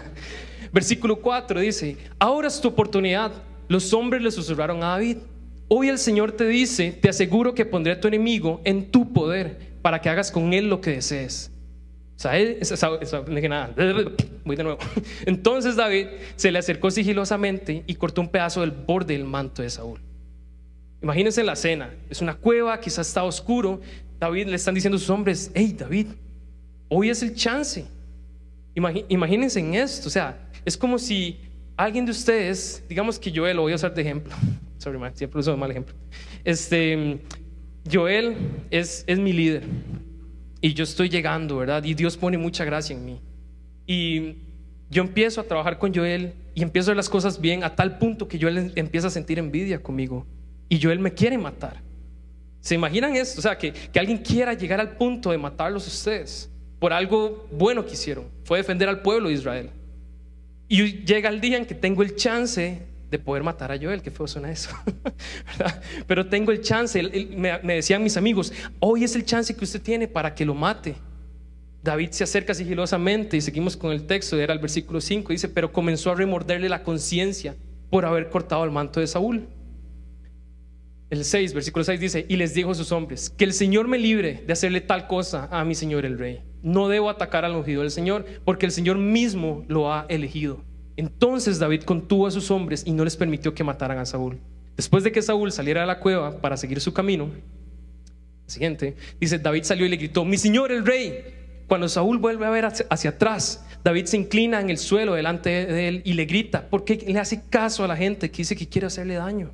Versículo 0.73 1.17
4 1.17 1.61
dice, 1.61 1.97
ahora 2.19 2.49
es 2.49 2.61
tu 2.61 2.69
oportunidad. 2.69 3.33
Los 3.69 3.93
hombres 3.93 4.23
le 4.23 4.31
susurraron 4.31 4.83
a 4.83 4.89
David. 4.89 5.19
Hoy 5.69 5.89
el 5.89 5.99
Señor 5.99 6.33
te 6.33 6.47
dice, 6.47 6.93
te 6.93 7.09
aseguro 7.09 7.55
que 7.55 7.65
pondré 7.65 7.93
a 7.93 8.01
tu 8.01 8.09
enemigo 8.09 8.61
en 8.65 8.91
tu 8.91 9.13
poder 9.13 9.59
para 9.83 10.01
que 10.01 10.09
hagas 10.09 10.33
con 10.33 10.53
él 10.55 10.69
lo 10.69 10.81
que 10.81 10.93
desees. 10.93 11.53
Voy 14.45 14.57
de 14.57 14.65
nuevo. 14.65 14.79
Entonces 15.25 15.77
David 15.77 16.09
se 16.35 16.51
le 16.51 16.59
acercó 16.59 16.91
sigilosamente 16.91 17.85
y 17.87 17.95
cortó 17.95 18.21
un 18.21 18.29
pedazo 18.29 18.61
del 18.63 18.73
borde 18.73 19.15
del 19.15 19.25
manto 19.25 19.63
de 19.63 19.71
Saúl. 19.71 20.01
Imagínense 21.01 21.45
la 21.45 21.53
escena, 21.53 21.95
es 22.11 22.21
una 22.21 22.35
cueva, 22.35 22.81
quizás 22.81 23.07
está 23.07 23.23
oscuro. 23.23 23.81
David 24.19 24.49
le 24.49 24.57
están 24.57 24.75
diciendo 24.75 24.97
a 24.97 24.99
sus 24.99 25.11
hombres, 25.11 25.53
hey 25.55 25.77
David, 25.79 26.09
hoy 26.89 27.09
es 27.09 27.23
el 27.23 27.37
chance. 27.37 27.87
Imagínense 28.75 29.61
en 29.61 29.75
esto, 29.75 30.09
o 30.09 30.11
sea, 30.11 30.51
es 30.65 30.77
como 30.77 30.99
si 30.99 31.39
alguien 31.77 32.05
de 32.05 32.11
ustedes, 32.11 32.83
digamos 32.89 33.17
que 33.21 33.33
Joel, 33.33 33.57
lo 33.57 33.63
voy 33.63 33.73
a 33.73 33.77
usar 33.77 33.95
de 33.95 34.03
ejemplo, 34.03 34.35
sorry 34.79 34.99
man, 34.99 35.15
siempre 35.15 35.39
uso 35.39 35.57
mal 35.57 35.71
ejemplo. 35.71 35.95
Este, 36.43 37.21
Joel 37.89 38.37
es, 38.71 39.05
es 39.07 39.21
mi 39.21 39.33
líder 39.33 39.63
y 40.61 40.75
yo 40.75 40.85
estoy 40.85 41.09
llegando, 41.09 41.59
¿verdad? 41.59 41.85
Y 41.85 41.95
Dios 41.95 42.17
pone 42.17 42.39
mucha 42.39 42.65
gracia 42.65 42.97
en 42.97 43.05
mí. 43.05 43.21
Y 43.87 44.37
yo 44.91 45.03
empiezo 45.03 45.41
a 45.41 45.45
trabajar 45.45 45.79
con 45.79 45.95
Joel 45.95 46.35
y 46.55 46.63
empiezo 46.63 46.95
las 46.95 47.09
cosas 47.09 47.41
bien 47.41 47.63
a 47.63 47.75
tal 47.75 47.99
punto 47.99 48.27
que 48.27 48.41
Joel 48.41 48.73
empieza 48.75 49.09
a 49.09 49.11
sentir 49.11 49.39
envidia 49.39 49.83
conmigo 49.83 50.27
y 50.69 50.81
Joel 50.81 50.99
me 50.99 51.13
quiere 51.13 51.39
matar. 51.39 51.83
¿Se 52.61 52.75
imaginan 52.75 53.15
esto? 53.15 53.39
O 53.39 53.43
sea, 53.43 53.57
que, 53.57 53.73
que 53.73 54.01
alguien 54.01 54.19
quiera 54.19 54.53
llegar 54.55 54.81
al 54.81 54.97
punto 54.97 55.31
de 55.31 55.39
matarlos 55.39 55.87
ustedes 55.87 56.51
por 56.79 56.93
algo 56.93 57.47
bueno 57.53 57.85
que 57.85 57.93
hicieron. 57.93 58.25
Fue 58.45 58.59
defender 58.59 58.89
al 58.89 59.03
pueblo 59.03 59.29
de 59.29 59.35
Israel. 59.35 59.71
Y 60.69 61.05
llega 61.05 61.29
el 61.29 61.41
día 61.41 61.57
en 61.57 61.67
que 61.67 61.75
tengo 61.75 62.03
el 62.03 62.15
chance 62.17 62.83
de 63.11 63.19
poder 63.19 63.43
matar 63.43 63.73
a 63.73 63.79
Joel, 63.79 64.03
que 64.03 64.11
feo 64.11 64.27
suena 64.27 64.51
eso, 64.51 64.71
Pero 66.07 66.27
tengo 66.27 66.53
el 66.53 66.61
chance, 66.61 67.03
me, 67.37 67.59
me 67.63 67.75
decían 67.75 68.03
mis 68.03 68.17
amigos, 68.17 68.53
hoy 68.81 69.05
es 69.05 69.17
el 69.17 69.25
chance 69.25 69.55
que 69.57 69.65
usted 69.65 69.81
tiene 69.81 70.09
para 70.09 70.35
que 70.35 70.45
lo 70.45 70.55
mate. 70.55 70.97
David 71.83 72.11
se 72.11 72.25
acerca 72.25 72.55
sigilosamente 72.55 73.37
y 73.37 73.41
seguimos 73.41 73.77
con 73.77 73.93
el 73.93 74.07
texto, 74.07 74.39
era 74.39 74.53
el 74.53 74.59
versículo 74.59 75.01
5, 75.01 75.33
dice, 75.33 75.49
pero 75.49 75.73
comenzó 75.73 76.11
a 76.11 76.15
remorderle 76.15 76.69
la 76.69 76.83
conciencia 76.83 77.57
por 77.91 78.05
haber 78.05 78.29
cortado 78.29 78.65
el 78.65 78.71
manto 78.71 79.01
de 79.01 79.07
Saúl. 79.07 79.49
El 81.11 81.25
6, 81.25 81.55
versículo 81.55 81.85
6 81.85 82.01
dice, 82.01 82.27
y 82.29 82.37
les 82.37 82.53
dijo 82.53 82.73
a 82.73 82.75
sus 82.75 82.93
hombres, 82.93 83.31
que 83.31 83.45
el 83.45 83.55
Señor 83.55 83.89
me 83.89 83.99
libre 83.99 84.43
de 84.47 84.53
hacerle 84.53 84.83
tal 84.83 85.07
cosa 85.07 85.49
a 85.51 85.65
mi 85.65 85.75
Señor 85.75 86.05
el 86.05 86.19
rey. 86.19 86.43
No 86.63 86.89
debo 86.89 87.09
atacar 87.09 87.47
al 87.47 87.55
ungido 87.55 87.81
del 87.81 87.91
Señor, 87.91 88.27
porque 88.45 88.67
el 88.67 88.73
Señor 88.73 88.99
mismo 88.99 89.65
lo 89.69 89.91
ha 89.91 90.05
elegido. 90.11 90.68
Entonces 90.99 91.61
David 91.61 91.83
contuvo 91.83 92.27
a 92.27 92.31
sus 92.33 92.51
hombres 92.51 92.83
y 92.85 92.91
no 92.91 93.05
les 93.05 93.17
permitió 93.17 93.55
que 93.55 93.63
mataran 93.63 93.99
a 93.99 94.05
Saúl. 94.05 94.37
Después 94.77 95.05
de 95.05 95.13
que 95.13 95.23
Saúl 95.23 95.53
saliera 95.53 95.83
de 95.83 95.87
la 95.87 96.01
cueva 96.01 96.41
para 96.41 96.57
seguir 96.57 96.81
su 96.81 96.93
camino, 96.93 97.31
siguiente, 98.47 98.97
dice, 99.21 99.39
David 99.39 99.63
salió 99.63 99.87
y 99.87 99.91
le 99.91 99.97
gritó, 99.97 100.25
mi 100.25 100.37
Señor 100.37 100.73
el 100.73 100.85
rey. 100.85 101.37
Cuando 101.69 101.89
Saúl 101.89 102.19
vuelve 102.19 102.47
a 102.47 102.51
ver 102.51 102.65
hacia, 102.65 103.11
atrás, 103.11 103.65
David 103.85 104.07
se 104.07 104.17
inclina 104.17 104.61
en 104.61 104.71
el 104.71 104.79
suelo 104.79 105.15
delante 105.15 105.67
de 105.67 105.87
él 105.87 106.03
y 106.05 106.15
le 106.15 106.25
grita, 106.25 106.67
porque 106.69 106.97
le 107.07 107.19
hace 107.21 107.43
caso 107.49 107.85
a 107.85 107.87
la 107.87 107.97
gente 107.97 108.29
que 108.33 108.39
dice 108.39 108.57
que 108.57 108.69
quiere 108.69 108.89
hacerle 108.89 109.15
daño. 109.15 109.53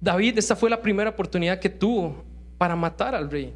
David, 0.00 0.38
esta 0.38 0.54
fue 0.54 0.70
la 0.70 0.80
primera 0.80 1.10
oportunidad 1.10 1.58
que 1.58 1.70
tuvo 1.70 2.22
para 2.58 2.76
matar 2.76 3.16
al 3.16 3.28
rey. 3.28 3.52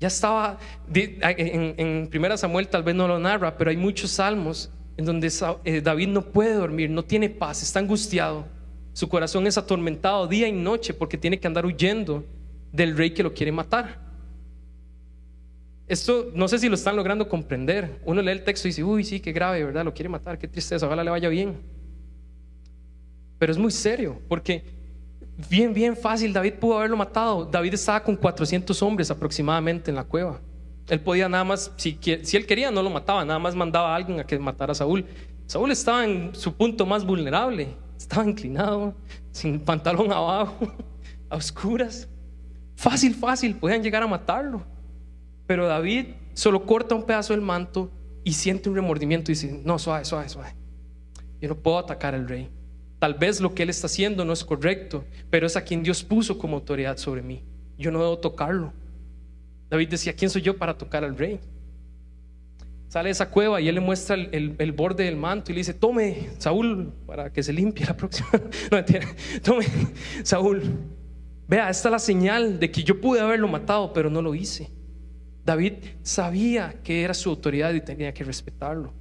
Ya 0.00 0.08
estaba, 0.08 0.58
en, 0.92 1.74
en 1.78 2.08
Primera 2.08 2.36
Samuel 2.36 2.68
tal 2.68 2.82
vez 2.82 2.94
no 2.94 3.08
lo 3.08 3.18
narra, 3.18 3.56
pero 3.56 3.70
hay 3.70 3.78
muchos 3.78 4.10
salmos 4.10 4.70
en 5.00 5.06
donde 5.06 5.32
eh, 5.64 5.80
David 5.80 6.08
no 6.08 6.22
puede 6.22 6.52
dormir, 6.52 6.90
no 6.90 7.02
tiene 7.02 7.30
paz, 7.30 7.62
está 7.62 7.78
angustiado. 7.78 8.44
Su 8.92 9.08
corazón 9.08 9.46
es 9.46 9.56
atormentado 9.56 10.26
día 10.26 10.46
y 10.46 10.52
noche 10.52 10.92
porque 10.92 11.16
tiene 11.16 11.40
que 11.40 11.46
andar 11.46 11.64
huyendo 11.64 12.22
del 12.70 12.94
rey 12.94 13.12
que 13.12 13.22
lo 13.22 13.32
quiere 13.32 13.50
matar. 13.50 13.98
Esto 15.88 16.30
no 16.34 16.48
sé 16.48 16.58
si 16.58 16.68
lo 16.68 16.74
están 16.74 16.96
logrando 16.96 17.28
comprender. 17.28 17.98
Uno 18.04 18.20
lee 18.20 18.32
el 18.32 18.44
texto 18.44 18.68
y 18.68 18.70
dice, 18.70 18.84
uy, 18.84 19.02
sí, 19.02 19.20
qué 19.20 19.32
grave, 19.32 19.64
¿verdad? 19.64 19.86
Lo 19.86 19.94
quiere 19.94 20.10
matar, 20.10 20.38
qué 20.38 20.46
tristeza, 20.46 20.84
ojalá 20.86 21.02
le 21.02 21.10
vaya 21.10 21.30
bien. 21.30 21.56
Pero 23.38 23.52
es 23.52 23.58
muy 23.58 23.70
serio, 23.70 24.20
porque 24.28 24.62
bien, 25.48 25.72
bien 25.72 25.96
fácil, 25.96 26.30
David 26.30 26.54
pudo 26.60 26.76
haberlo 26.76 26.98
matado. 26.98 27.46
David 27.46 27.72
estaba 27.72 28.02
con 28.02 28.16
400 28.16 28.82
hombres 28.82 29.10
aproximadamente 29.10 29.90
en 29.90 29.94
la 29.94 30.04
cueva. 30.04 30.42
Él 30.90 31.00
podía 31.00 31.28
nada 31.28 31.44
más, 31.44 31.72
si, 31.76 31.98
él 32.32 32.46
quería, 32.46 32.72
no 32.72 32.82
lo 32.82 32.90
mataba, 32.90 33.24
nada 33.24 33.38
más 33.38 33.54
mandaba 33.54 33.92
a 33.92 33.96
alguien 33.96 34.18
a 34.18 34.24
que 34.24 34.36
matara 34.40 34.72
a 34.72 34.74
Saúl. 34.74 35.06
Saúl 35.46 35.70
estaba 35.70 36.04
en 36.04 36.34
su 36.34 36.52
punto 36.52 36.84
más 36.84 37.06
vulnerable, 37.06 37.68
estaba 37.96 38.26
inclinado, 38.26 38.92
sin 39.30 39.60
pantalón 39.60 40.12
abajo, 40.12 40.72
a 41.30 41.36
oscuras. 41.36 42.08
Fácil, 42.74 43.14
fácil, 43.14 43.54
podían 43.54 43.84
llegar 43.84 44.02
a 44.02 44.08
matarlo. 44.08 44.64
Pero 45.46 45.68
David 45.68 46.06
solo 46.34 46.66
corta 46.66 46.96
un 46.96 47.04
pedazo 47.04 47.34
del 47.34 47.42
manto 47.42 47.88
y 48.24 48.32
siente 48.32 48.68
un 48.68 48.74
remordimiento 48.74 49.30
y 49.30 49.34
dice, 49.34 49.60
no, 49.64 49.78
suave, 49.78 50.04
suave, 50.04 50.28
suave. 50.28 50.56
Yo 51.40 51.48
no 51.48 51.56
puedo 51.56 51.78
atacar 51.78 52.16
al 52.16 52.28
rey. 52.28 52.50
Tal 52.98 53.14
vez 53.14 53.40
lo 53.40 53.54
que 53.54 53.62
él 53.62 53.70
está 53.70 53.86
haciendo 53.86 54.24
no 54.24 54.32
es 54.32 54.44
correcto, 54.44 55.04
pero 55.30 55.46
es 55.46 55.56
a 55.56 55.62
quien 55.62 55.84
Dios 55.84 56.02
puso 56.02 56.36
como 56.36 56.56
autoridad 56.56 56.96
sobre 56.96 57.22
mí. 57.22 57.44
yo 57.78 57.92
no 57.92 58.00
debo 58.00 58.18
tocarlo. 58.18 58.72
David 59.70 59.88
decía, 59.88 60.12
¿quién 60.12 60.30
soy 60.30 60.42
yo 60.42 60.58
para 60.58 60.76
tocar 60.76 61.04
al 61.04 61.16
rey? 61.16 61.40
Sale 62.88 63.06
de 63.06 63.12
esa 63.12 63.30
cueva 63.30 63.60
y 63.60 63.68
él 63.68 63.76
le 63.76 63.80
muestra 63.80 64.16
el, 64.16 64.72
borde 64.72 65.04
del 65.04 65.16
manto 65.16 65.52
y 65.52 65.54
le 65.54 65.60
dice, 65.60 65.74
tome, 65.74 66.30
Saúl, 66.38 66.92
para 67.06 67.32
que 67.32 67.40
se 67.40 67.52
limpie 67.52 67.86
la 67.86 67.96
próxima. 67.96 68.28
No, 68.70 68.76
mentira. 68.76 69.06
Tome, 69.44 69.64
Saúl. 70.24 70.62
Vea, 71.46 71.70
esta 71.70 71.88
es 71.88 71.92
la 71.92 71.98
señal 72.00 72.58
de 72.58 72.70
que 72.70 72.82
yo 72.82 73.00
pude 73.00 73.20
haberlo 73.20 73.46
matado, 73.46 73.92
pero 73.92 74.10
no 74.10 74.20
lo 74.20 74.34
hice. 74.34 74.70
David 75.44 75.74
sabía 76.02 76.74
que 76.82 77.02
era 77.02 77.14
su 77.14 77.30
autoridad 77.30 77.72
y 77.72 77.80
tenía 77.80 78.12
que 78.12 78.24
respetarlo. 78.24 78.92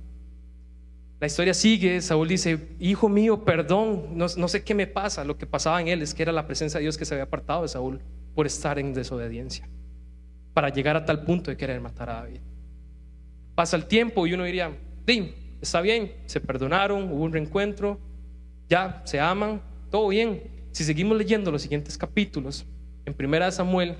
La 1.19 1.27
historia 1.27 1.53
sigue, 1.53 1.99
Saúl 2.01 2.27
dice, 2.27 2.69
hijo 2.79 3.09
mío, 3.09 3.43
perdón, 3.43 4.17
no, 4.17 4.27
no, 4.37 4.47
sé 4.47 4.63
qué 4.63 4.73
me 4.73 4.87
pasa. 4.87 5.25
Lo 5.25 5.37
que 5.37 5.45
pasaba 5.45 5.81
en 5.81 5.89
él 5.89 6.01
es 6.01 6.13
que 6.13 6.23
era 6.23 6.31
la 6.31 6.47
presencia 6.47 6.77
de 6.77 6.83
Dios 6.83 6.97
que 6.97 7.05
se 7.05 7.13
había 7.13 7.25
apartado 7.25 7.63
de 7.63 7.67
Saúl 7.67 7.99
por 8.35 8.45
estar 8.45 8.79
en 8.79 8.93
desobediencia, 8.93 9.67
para 10.53 10.69
llegar 10.69 10.95
a 10.95 11.05
tal 11.05 11.23
punto 11.23 11.51
de 11.51 11.57
querer 11.57 11.79
matar 11.81 12.09
a 12.09 12.21
David. 12.21 12.41
Pasa 13.55 13.75
el 13.75 13.85
tiempo 13.85 14.25
y 14.25 14.33
uno 14.33 14.43
diría, 14.43 14.71
sí, 15.07 15.33
está 15.61 15.81
bien, 15.81 16.13
se 16.25 16.39
perdonaron, 16.39 17.11
hubo 17.11 17.23
un 17.23 17.33
reencuentro, 17.33 17.99
ya 18.69 19.01
se 19.05 19.19
aman, 19.19 19.61
todo 19.89 20.09
bien. 20.09 20.43
Si 20.71 20.83
seguimos 20.83 21.17
leyendo 21.17 21.51
los 21.51 21.61
siguientes 21.61 21.97
capítulos, 21.97 22.65
en 23.05 23.15
1 23.17 23.51
Samuel 23.51 23.95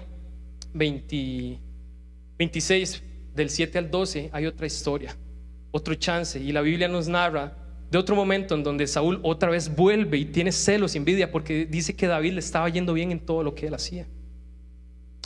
26, 0.74 3.04
del 3.34 3.50
7 3.50 3.78
al 3.78 3.90
12, 3.90 4.30
hay 4.32 4.46
otra 4.46 4.68
historia, 4.68 5.16
otro 5.72 5.96
chance, 5.96 6.40
y 6.40 6.52
la 6.52 6.62
Biblia 6.62 6.88
nos 6.88 7.08
narra 7.08 7.56
de 7.90 7.98
otro 7.98 8.16
momento 8.16 8.54
en 8.54 8.64
donde 8.64 8.86
Saúl 8.86 9.20
otra 9.24 9.50
vez 9.50 9.76
vuelve 9.76 10.18
y 10.18 10.26
tiene 10.26 10.52
celos 10.52 10.94
y 10.94 11.00
envidia 11.00 11.32
porque 11.32 11.66
dice 11.66 11.96
que 11.96 12.08
David 12.08 12.34
le 12.34 12.40
estaba 12.40 12.70
yendo 12.70 12.94
bien 12.94 13.12
en 13.12 13.20
todo 13.20 13.44
lo 13.44 13.56
que 13.56 13.68
él 13.68 13.74
hacía. 13.74 14.08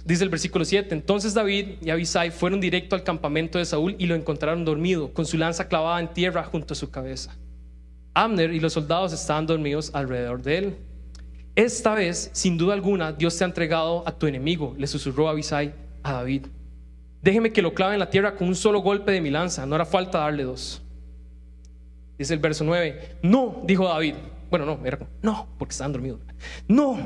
Dice 0.05 0.23
el 0.23 0.29
versículo 0.29 0.65
7, 0.65 0.93
entonces 0.93 1.33
David 1.33 1.75
y 1.81 1.89
Abisai 1.89 2.29
fueron 2.31 2.59
directo 2.59 2.95
al 2.95 3.03
campamento 3.03 3.57
de 3.57 3.65
Saúl 3.65 3.95
y 3.97 4.05
lo 4.05 4.15
encontraron 4.15 4.65
dormido, 4.65 5.13
con 5.13 5.25
su 5.25 5.37
lanza 5.37 5.69
clavada 5.69 5.99
en 6.01 6.13
tierra 6.13 6.43
junto 6.43 6.73
a 6.73 6.75
su 6.75 6.91
cabeza. 6.91 7.37
Abner 8.13 8.53
y 8.53 8.59
los 8.59 8.73
soldados 8.73 9.13
estaban 9.13 9.47
dormidos 9.47 9.91
alrededor 9.93 10.41
de 10.41 10.57
él. 10.57 10.77
Esta 11.55 11.95
vez, 11.95 12.31
sin 12.33 12.57
duda 12.57 12.73
alguna, 12.73 13.13
Dios 13.13 13.37
te 13.37 13.45
ha 13.45 13.47
entregado 13.47 14.03
a 14.05 14.11
tu 14.11 14.27
enemigo, 14.27 14.75
le 14.77 14.87
susurró 14.87 15.29
Abisai 15.29 15.73
a 16.03 16.13
David. 16.13 16.47
Déjeme 17.21 17.53
que 17.53 17.61
lo 17.61 17.73
clave 17.73 17.93
en 17.93 17.99
la 17.99 18.09
tierra 18.09 18.35
con 18.35 18.49
un 18.49 18.55
solo 18.55 18.79
golpe 18.79 19.13
de 19.13 19.21
mi 19.21 19.29
lanza, 19.29 19.65
no 19.65 19.75
hará 19.75 19.85
falta 19.85 20.17
darle 20.17 20.43
dos. 20.43 20.81
Dice 22.17 22.33
el 22.33 22.39
verso 22.39 22.63
9, 22.65 23.17
no, 23.21 23.61
dijo 23.63 23.87
David. 23.87 24.15
Bueno, 24.49 24.65
no, 24.65 24.85
era 24.85 24.99
no, 25.21 25.47
porque 25.57 25.71
estaban 25.71 25.93
dormidos. 25.93 26.19
No, 26.67 26.99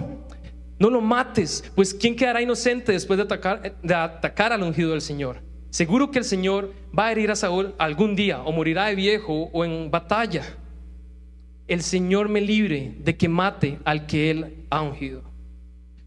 no 0.80 0.90
lo 0.90 1.02
mates, 1.02 1.64
pues 1.76 1.94
¿quién 1.94 2.16
quedará 2.16 2.42
inocente 2.42 2.92
después 2.92 3.18
de 3.18 3.24
atacar, 3.96 4.54
al 4.54 4.64
ungido 4.64 4.92
del 4.92 5.02
Señor? 5.02 5.42
Seguro 5.70 6.12
que 6.12 6.20
el 6.20 6.26
Señor 6.26 6.74
va 6.98 7.08
a 7.08 7.12
herir 7.12 7.32
a 7.32 7.36
Saúl 7.36 7.74
algún 7.78 8.16
día, 8.16 8.42
o 8.42 8.52
morirá 8.52 8.86
de 8.86 8.96
viejo 8.96 9.50
o 9.52 9.66
en 9.66 9.92
batalla. 9.92 10.44
El 11.68 11.82
Señor 11.82 12.30
me 12.30 12.42
libre 12.42 12.96
de 13.00 13.18
que 13.18 13.28
mate 13.28 13.80
al 13.84 14.06
que 14.06 14.32
Él 14.32 14.66
ha 14.70 14.82
ungido. 14.82 15.24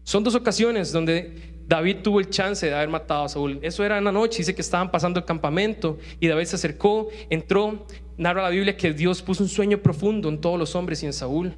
Son 0.03 0.23
dos 0.23 0.35
ocasiones 0.35 0.91
donde 0.91 1.51
David 1.67 1.97
tuvo 2.03 2.19
el 2.19 2.29
chance 2.29 2.65
de 2.65 2.73
haber 2.73 2.89
matado 2.89 3.23
a 3.23 3.29
Saúl. 3.29 3.59
Eso 3.61 3.83
era 3.83 3.97
en 3.97 4.03
la 4.03 4.11
noche, 4.11 4.39
dice 4.39 4.55
que 4.55 4.61
estaban 4.61 4.91
pasando 4.91 5.19
el 5.19 5.25
campamento 5.25 5.99
y 6.19 6.27
David 6.27 6.45
se 6.45 6.55
acercó, 6.55 7.09
entró, 7.29 7.85
narra 8.17 8.41
la 8.43 8.49
Biblia 8.49 8.75
que 8.75 8.91
Dios 8.93 9.21
puso 9.21 9.43
un 9.43 9.49
sueño 9.49 9.77
profundo 9.77 10.27
en 10.27 10.41
todos 10.41 10.59
los 10.59 10.75
hombres 10.75 11.03
y 11.03 11.05
en 11.05 11.13
Saúl. 11.13 11.55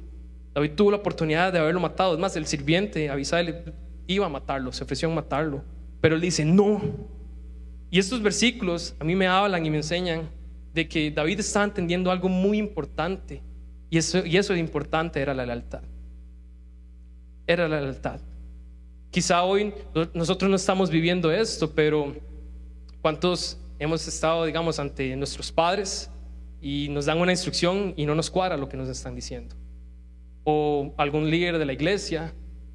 David 0.54 0.72
tuvo 0.76 0.92
la 0.92 0.98
oportunidad 0.98 1.52
de 1.52 1.58
haberlo 1.58 1.80
matado. 1.80 2.14
Es 2.14 2.20
más, 2.20 2.36
el 2.36 2.46
sirviente 2.46 3.10
Abisai 3.10 3.64
iba 4.06 4.26
a 4.26 4.28
matarlo, 4.28 4.72
se 4.72 4.84
ofreció 4.84 5.10
a 5.10 5.14
matarlo. 5.14 5.64
Pero 6.00 6.14
él 6.14 6.20
dice, 6.20 6.44
no. 6.44 6.80
Y 7.90 7.98
estos 7.98 8.22
versículos 8.22 8.94
a 9.00 9.04
mí 9.04 9.16
me 9.16 9.26
hablan 9.26 9.66
y 9.66 9.70
me 9.70 9.78
enseñan 9.78 10.30
de 10.72 10.88
que 10.88 11.10
David 11.10 11.40
estaba 11.40 11.64
entendiendo 11.64 12.10
algo 12.10 12.28
muy 12.28 12.58
importante. 12.58 13.42
Y 13.90 13.98
eso, 13.98 14.24
y 14.24 14.36
eso 14.36 14.52
de 14.52 14.60
importante 14.60 15.20
era 15.20 15.34
la 15.34 15.44
lealtad. 15.44 15.82
Era 17.46 17.68
la 17.68 17.80
lealtad. 17.80 18.20
Quizá 19.10 19.42
hoy 19.44 19.72
nosotros 20.12 20.50
no 20.50 20.56
estamos 20.56 20.90
viviendo 20.90 21.30
esto, 21.30 21.70
pero 21.70 22.14
¿cuántos 23.00 23.58
hemos 23.78 24.06
estado, 24.06 24.44
digamos, 24.44 24.78
ante 24.78 25.14
nuestros 25.16 25.52
padres 25.52 26.10
y 26.60 26.88
nos 26.90 27.06
dan 27.06 27.18
una 27.18 27.32
instrucción 27.32 27.94
y 27.96 28.06
no 28.06 28.14
nos 28.14 28.30
cuadra 28.30 28.56
lo 28.56 28.68
que 28.68 28.76
nos 28.76 28.88
están 28.88 29.14
diciendo? 29.14 29.54
O 30.44 30.94
algún 30.98 31.30
líder 31.30 31.58
de 31.58 31.64
la 31.64 31.72
iglesia, 31.72 32.32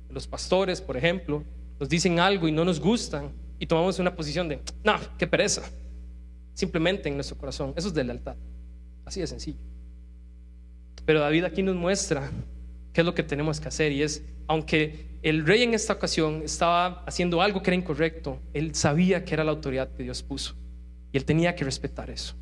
los 0.09 0.27
pastores, 0.27 0.81
por 0.81 0.97
ejemplo, 0.97 1.43
nos 1.79 1.87
dicen 1.87 2.19
algo 2.19 2.47
y 2.47 2.51
no 2.51 2.65
nos 2.65 2.79
gustan 2.79 3.31
y 3.59 3.67
tomamos 3.67 3.99
una 3.99 4.15
posición 4.15 4.49
de, 4.49 4.59
no, 4.83 4.95
qué 5.17 5.27
pereza, 5.27 5.61
simplemente 6.53 7.09
en 7.09 7.15
nuestro 7.15 7.37
corazón. 7.37 7.73
Eso 7.75 7.89
es 7.89 7.93
de 7.93 8.03
lealtad, 8.03 8.35
así 9.05 9.19
de 9.21 9.27
sencillo. 9.27 9.59
Pero 11.05 11.19
David 11.19 11.45
aquí 11.45 11.63
nos 11.63 11.75
muestra 11.75 12.29
qué 12.91 13.01
es 13.01 13.05
lo 13.05 13.13
que 13.13 13.23
tenemos 13.23 13.59
que 13.59 13.67
hacer 13.67 13.91
y 13.91 14.01
es, 14.01 14.23
aunque 14.47 15.07
el 15.21 15.45
rey 15.45 15.63
en 15.63 15.73
esta 15.73 15.93
ocasión 15.93 16.41
estaba 16.43 17.03
haciendo 17.05 17.41
algo 17.41 17.61
que 17.61 17.69
era 17.69 17.75
incorrecto, 17.75 18.39
él 18.53 18.73
sabía 18.73 19.23
que 19.23 19.33
era 19.33 19.43
la 19.43 19.51
autoridad 19.51 19.91
que 19.93 20.03
Dios 20.03 20.23
puso 20.23 20.55
y 21.11 21.17
él 21.17 21.25
tenía 21.25 21.55
que 21.55 21.63
respetar 21.63 22.09
eso. 22.09 22.35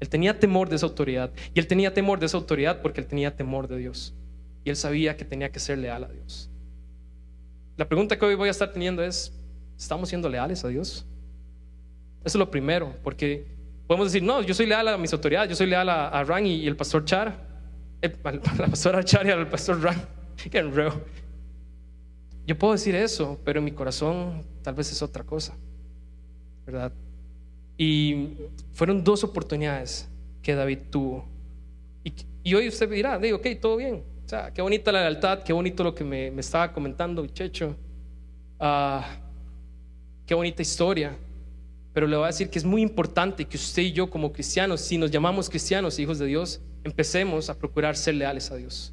Él 0.00 0.08
tenía 0.08 0.38
temor 0.38 0.68
de 0.68 0.76
esa 0.76 0.86
autoridad 0.86 1.32
y 1.54 1.58
él 1.58 1.66
tenía 1.66 1.94
temor 1.94 2.18
de 2.18 2.26
esa 2.26 2.36
autoridad 2.36 2.82
porque 2.82 3.00
él 3.00 3.06
tenía 3.06 3.34
temor 3.34 3.68
de 3.68 3.78
Dios 3.78 4.14
y 4.64 4.70
él 4.70 4.76
sabía 4.76 5.16
que 5.16 5.24
tenía 5.24 5.52
que 5.52 5.60
ser 5.60 5.78
leal 5.78 6.04
a 6.04 6.08
Dios. 6.08 6.50
La 7.76 7.86
pregunta 7.86 8.18
que 8.18 8.24
hoy 8.24 8.34
voy 8.34 8.48
a 8.48 8.50
estar 8.50 8.72
teniendo 8.72 9.02
es, 9.02 9.32
¿estamos 9.76 10.08
siendo 10.08 10.28
leales 10.28 10.64
a 10.64 10.68
Dios? 10.68 11.06
Eso 12.20 12.24
es 12.24 12.34
lo 12.36 12.50
primero, 12.50 12.94
porque 13.02 13.46
podemos 13.86 14.10
decir, 14.10 14.22
no, 14.22 14.40
yo 14.42 14.54
soy 14.54 14.66
leal 14.66 14.88
a 14.88 14.96
mis 14.96 15.12
autoridades, 15.12 15.50
yo 15.50 15.56
soy 15.56 15.66
leal 15.66 15.88
a, 15.88 16.08
a 16.08 16.24
Ran 16.24 16.46
y, 16.46 16.66
el 16.66 16.76
pastor 16.76 17.04
Char, 17.04 17.36
el, 18.00 18.16
a 18.24 18.32
la 18.58 18.68
pastora 18.68 19.04
Char 19.04 19.26
y 19.26 19.30
al 19.30 19.48
pastor 19.48 19.82
Ran, 19.82 20.00
que 20.50 20.58
enreo. 20.58 21.02
Yo 22.46 22.58
puedo 22.58 22.72
decir 22.72 22.94
eso, 22.94 23.38
pero 23.44 23.58
en 23.58 23.64
mi 23.64 23.72
corazón 23.72 24.42
tal 24.62 24.74
vez 24.74 24.90
es 24.92 25.02
otra 25.02 25.24
cosa, 25.24 25.54
¿verdad? 26.64 26.92
Y 27.76 28.36
fueron 28.72 29.02
dos 29.02 29.24
oportunidades 29.24 30.08
que 30.42 30.54
David 30.54 30.78
tuvo. 30.90 31.26
Y, 32.04 32.14
y 32.42 32.54
hoy 32.54 32.68
usted 32.68 32.88
dirá, 32.88 33.18
digo, 33.18 33.38
ok, 33.38 33.46
todo 33.60 33.76
bien, 33.76 34.04
sea, 34.34 34.52
qué 34.52 34.62
bonita 34.62 34.90
la 34.90 35.00
lealtad, 35.00 35.42
qué 35.42 35.52
bonito 35.52 35.84
lo 35.84 35.94
que 35.94 36.04
me, 36.04 36.28
estaba 36.38 36.72
comentando 36.72 37.26
Checho. 37.26 37.76
Ah, 38.58 39.18
qué 40.26 40.34
bonita 40.34 40.62
historia. 40.62 41.16
Pero 41.92 42.06
le 42.08 42.16
voy 42.16 42.24
a 42.24 42.28
decir 42.28 42.50
que 42.50 42.58
es 42.58 42.64
muy 42.64 42.82
importante 42.82 43.44
que 43.44 43.56
usted 43.56 43.82
y 43.82 43.92
yo 43.92 44.10
como 44.10 44.32
cristianos, 44.32 44.80
si 44.80 44.98
nos 44.98 45.10
llamamos 45.10 45.48
cristianos, 45.48 45.98
hijos 45.98 46.18
de 46.18 46.26
Dios, 46.26 46.60
empecemos 46.82 47.48
a 47.48 47.56
procurar 47.56 47.96
ser 47.96 48.16
leales 48.16 48.50
a 48.50 48.56
Dios. 48.56 48.92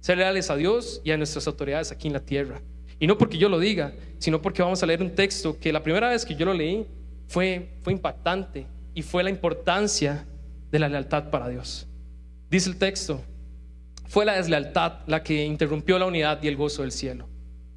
Ser 0.00 0.18
leales 0.18 0.50
a 0.50 0.56
Dios 0.56 1.00
y 1.04 1.12
a 1.12 1.16
nuestras 1.16 1.46
autoridades 1.46 1.92
aquí 1.92 2.08
en 2.08 2.14
la 2.14 2.20
tierra. 2.20 2.60
Y 2.98 3.06
no 3.06 3.16
porque 3.16 3.38
yo 3.38 3.48
lo 3.48 3.58
diga, 3.58 3.92
sino 4.18 4.42
porque 4.42 4.62
vamos 4.62 4.82
a 4.82 4.86
leer 4.86 5.00
un 5.00 5.14
texto 5.14 5.58
que 5.58 5.72
la 5.72 5.82
primera 5.82 6.08
vez 6.08 6.24
que 6.24 6.34
yo 6.34 6.44
lo 6.44 6.54
leí 6.54 6.86
fue, 7.28 7.68
fue 7.82 7.92
impactante 7.92 8.66
y 8.94 9.02
fue 9.02 9.22
la 9.22 9.30
importancia 9.30 10.26
de 10.70 10.78
la 10.78 10.88
lealtad 10.88 11.30
para 11.30 11.48
Dios. 11.48 11.86
Dice 12.50 12.68
el 12.68 12.76
texto, 12.76 13.22
fue 14.10 14.24
la 14.24 14.34
deslealtad 14.34 14.94
la 15.06 15.22
que 15.22 15.44
interrumpió 15.44 15.96
la 15.96 16.06
unidad 16.06 16.42
y 16.42 16.48
el 16.48 16.56
gozo 16.56 16.82
del 16.82 16.90
cielo. 16.90 17.28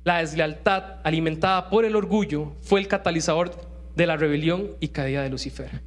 La 0.03 0.17
deslealtad 0.17 0.95
alimentada 1.03 1.69
por 1.69 1.85
el 1.85 1.95
orgullo 1.95 2.53
fue 2.63 2.79
el 2.79 2.87
catalizador 2.87 3.51
de 3.95 4.07
la 4.07 4.17
rebelión 4.17 4.71
y 4.79 4.87
caída 4.87 5.21
de 5.21 5.29
Lucifer. 5.29 5.83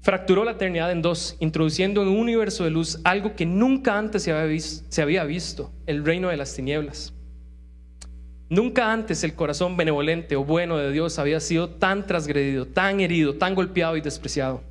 Fracturó 0.00 0.42
la 0.42 0.52
eternidad 0.52 0.90
en 0.90 1.02
dos, 1.02 1.36
introduciendo 1.40 2.00
en 2.00 2.08
un 2.08 2.16
universo 2.16 2.64
de 2.64 2.70
luz 2.70 2.98
algo 3.04 3.36
que 3.36 3.44
nunca 3.44 3.98
antes 3.98 4.22
se 4.22 5.02
había, 5.02 5.24
visto, 5.24 5.70
el 5.84 6.02
reino 6.02 6.28
de 6.28 6.38
las 6.38 6.54
tinieblas. 6.54 7.12
Nunca 8.48 8.90
antes 8.90 9.22
el 9.22 9.34
corazón 9.34 9.76
benevolente 9.76 10.34
o 10.34 10.46
bueno 10.46 10.78
de 10.78 10.90
Dios 10.90 11.18
había 11.18 11.40
sido 11.40 11.68
tan 11.68 12.06
transgredido, 12.06 12.64
tan 12.64 13.00
herido, 13.00 13.34
tan 13.34 13.54
golpeado 13.54 13.98
y 13.98 14.00
despreciado. 14.00 14.62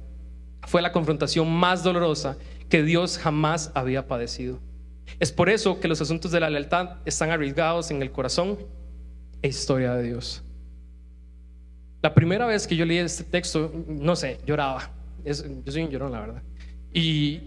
Fue 0.65 0.81
la 0.81 0.91
confrontación 0.91 1.51
más 1.51 1.83
dolorosa 1.83 2.35
que 2.73 2.81
Dios 2.81 3.19
jamás 3.19 3.71
había 3.75 4.07
padecido. 4.07 4.59
Es 5.19 5.31
por 5.31 5.47
eso 5.47 5.79
que 5.79 5.87
los 5.87 6.01
asuntos 6.01 6.31
de 6.31 6.39
la 6.39 6.49
lealtad 6.49 6.95
están 7.05 7.29
arriesgados 7.29 7.91
en 7.91 8.01
el 8.01 8.09
corazón 8.09 8.57
e 9.43 9.49
historia 9.49 9.93
de 9.93 10.01
Dios. 10.01 10.41
La 12.01 12.15
primera 12.15 12.47
vez 12.47 12.65
que 12.65 12.75
yo 12.75 12.83
leí 12.83 12.97
este 12.97 13.25
texto, 13.25 13.71
no 13.87 14.15
sé, 14.15 14.39
lloraba. 14.47 14.89
yo 15.23 15.71
soy 15.71 15.83
un 15.83 15.91
llorón, 15.91 16.13
la 16.13 16.19
verdad. 16.21 16.41
Y, 16.91 17.41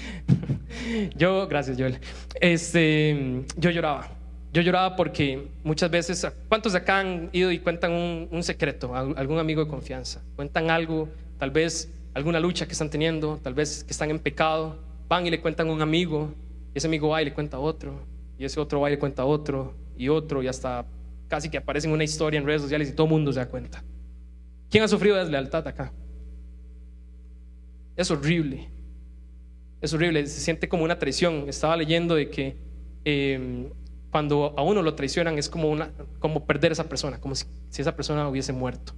yo, 1.14 1.46
gracias 1.46 1.76
Joel, 1.76 1.98
este, 2.40 3.44
yo 3.58 3.68
lloraba. 3.68 4.08
Yo 4.54 4.62
lloraba 4.62 4.96
porque 4.96 5.46
muchas 5.62 5.90
veces, 5.90 6.26
¿cuántos 6.48 6.72
de 6.72 6.78
acá 6.78 7.00
han 7.00 7.28
ido 7.34 7.52
y 7.52 7.58
cuentan 7.58 7.92
un, 7.92 8.28
un 8.30 8.42
secreto, 8.42 8.96
algún 8.96 9.38
amigo 9.38 9.62
de 9.62 9.70
confianza? 9.70 10.22
Cuentan 10.36 10.70
algo, 10.70 11.10
tal 11.38 11.50
vez 11.50 11.92
alguna 12.14 12.40
lucha 12.40 12.66
que 12.66 12.72
están 12.72 12.90
teniendo, 12.90 13.38
tal 13.42 13.54
vez 13.54 13.84
que 13.84 13.92
están 13.92 14.10
en 14.10 14.18
pecado, 14.18 14.78
van 15.08 15.26
y 15.26 15.30
le 15.30 15.40
cuentan 15.40 15.68
a 15.68 15.72
un 15.72 15.82
amigo, 15.82 16.32
y 16.74 16.78
ese 16.78 16.86
amigo 16.86 17.08
va 17.08 17.22
y 17.22 17.26
le 17.26 17.34
cuenta 17.34 17.56
a 17.56 17.60
otro, 17.60 18.00
y 18.38 18.44
ese 18.44 18.60
otro 18.60 18.80
va 18.80 18.88
y 18.88 18.94
le 18.94 18.98
cuenta 18.98 19.22
a 19.22 19.26
otro, 19.26 19.74
y 19.96 20.08
otro, 20.08 20.42
y 20.42 20.48
hasta 20.48 20.86
casi 21.28 21.48
que 21.48 21.58
aparece 21.58 21.88
una 21.88 22.04
historia 22.04 22.38
en 22.38 22.46
redes 22.46 22.62
sociales 22.62 22.90
y 22.90 22.92
todo 22.92 23.06
el 23.06 23.12
mundo 23.12 23.32
se 23.32 23.38
da 23.38 23.48
cuenta. 23.48 23.82
¿Quién 24.70 24.84
ha 24.84 24.88
sufrido 24.88 25.16
deslealtad 25.16 25.66
acá? 25.66 25.92
Es 27.96 28.10
horrible. 28.10 28.68
Es 29.80 29.92
horrible, 29.92 30.26
se 30.26 30.40
siente 30.40 30.68
como 30.68 30.84
una 30.84 30.98
traición. 30.98 31.48
Estaba 31.48 31.76
leyendo 31.76 32.14
de 32.14 32.30
que 32.30 32.56
em, 33.04 33.68
cuando 34.10 34.54
a 34.56 34.62
uno 34.62 34.82
lo 34.82 34.94
traicionan 34.94 35.38
es 35.38 35.48
como, 35.48 35.70
una, 35.70 35.90
como 36.18 36.46
perder 36.46 36.72
a 36.72 36.74
esa 36.74 36.88
persona, 36.88 37.20
como 37.20 37.34
si, 37.34 37.46
si 37.70 37.82
esa 37.82 37.96
persona 37.96 38.28
hubiese 38.28 38.52
muerto. 38.52 38.94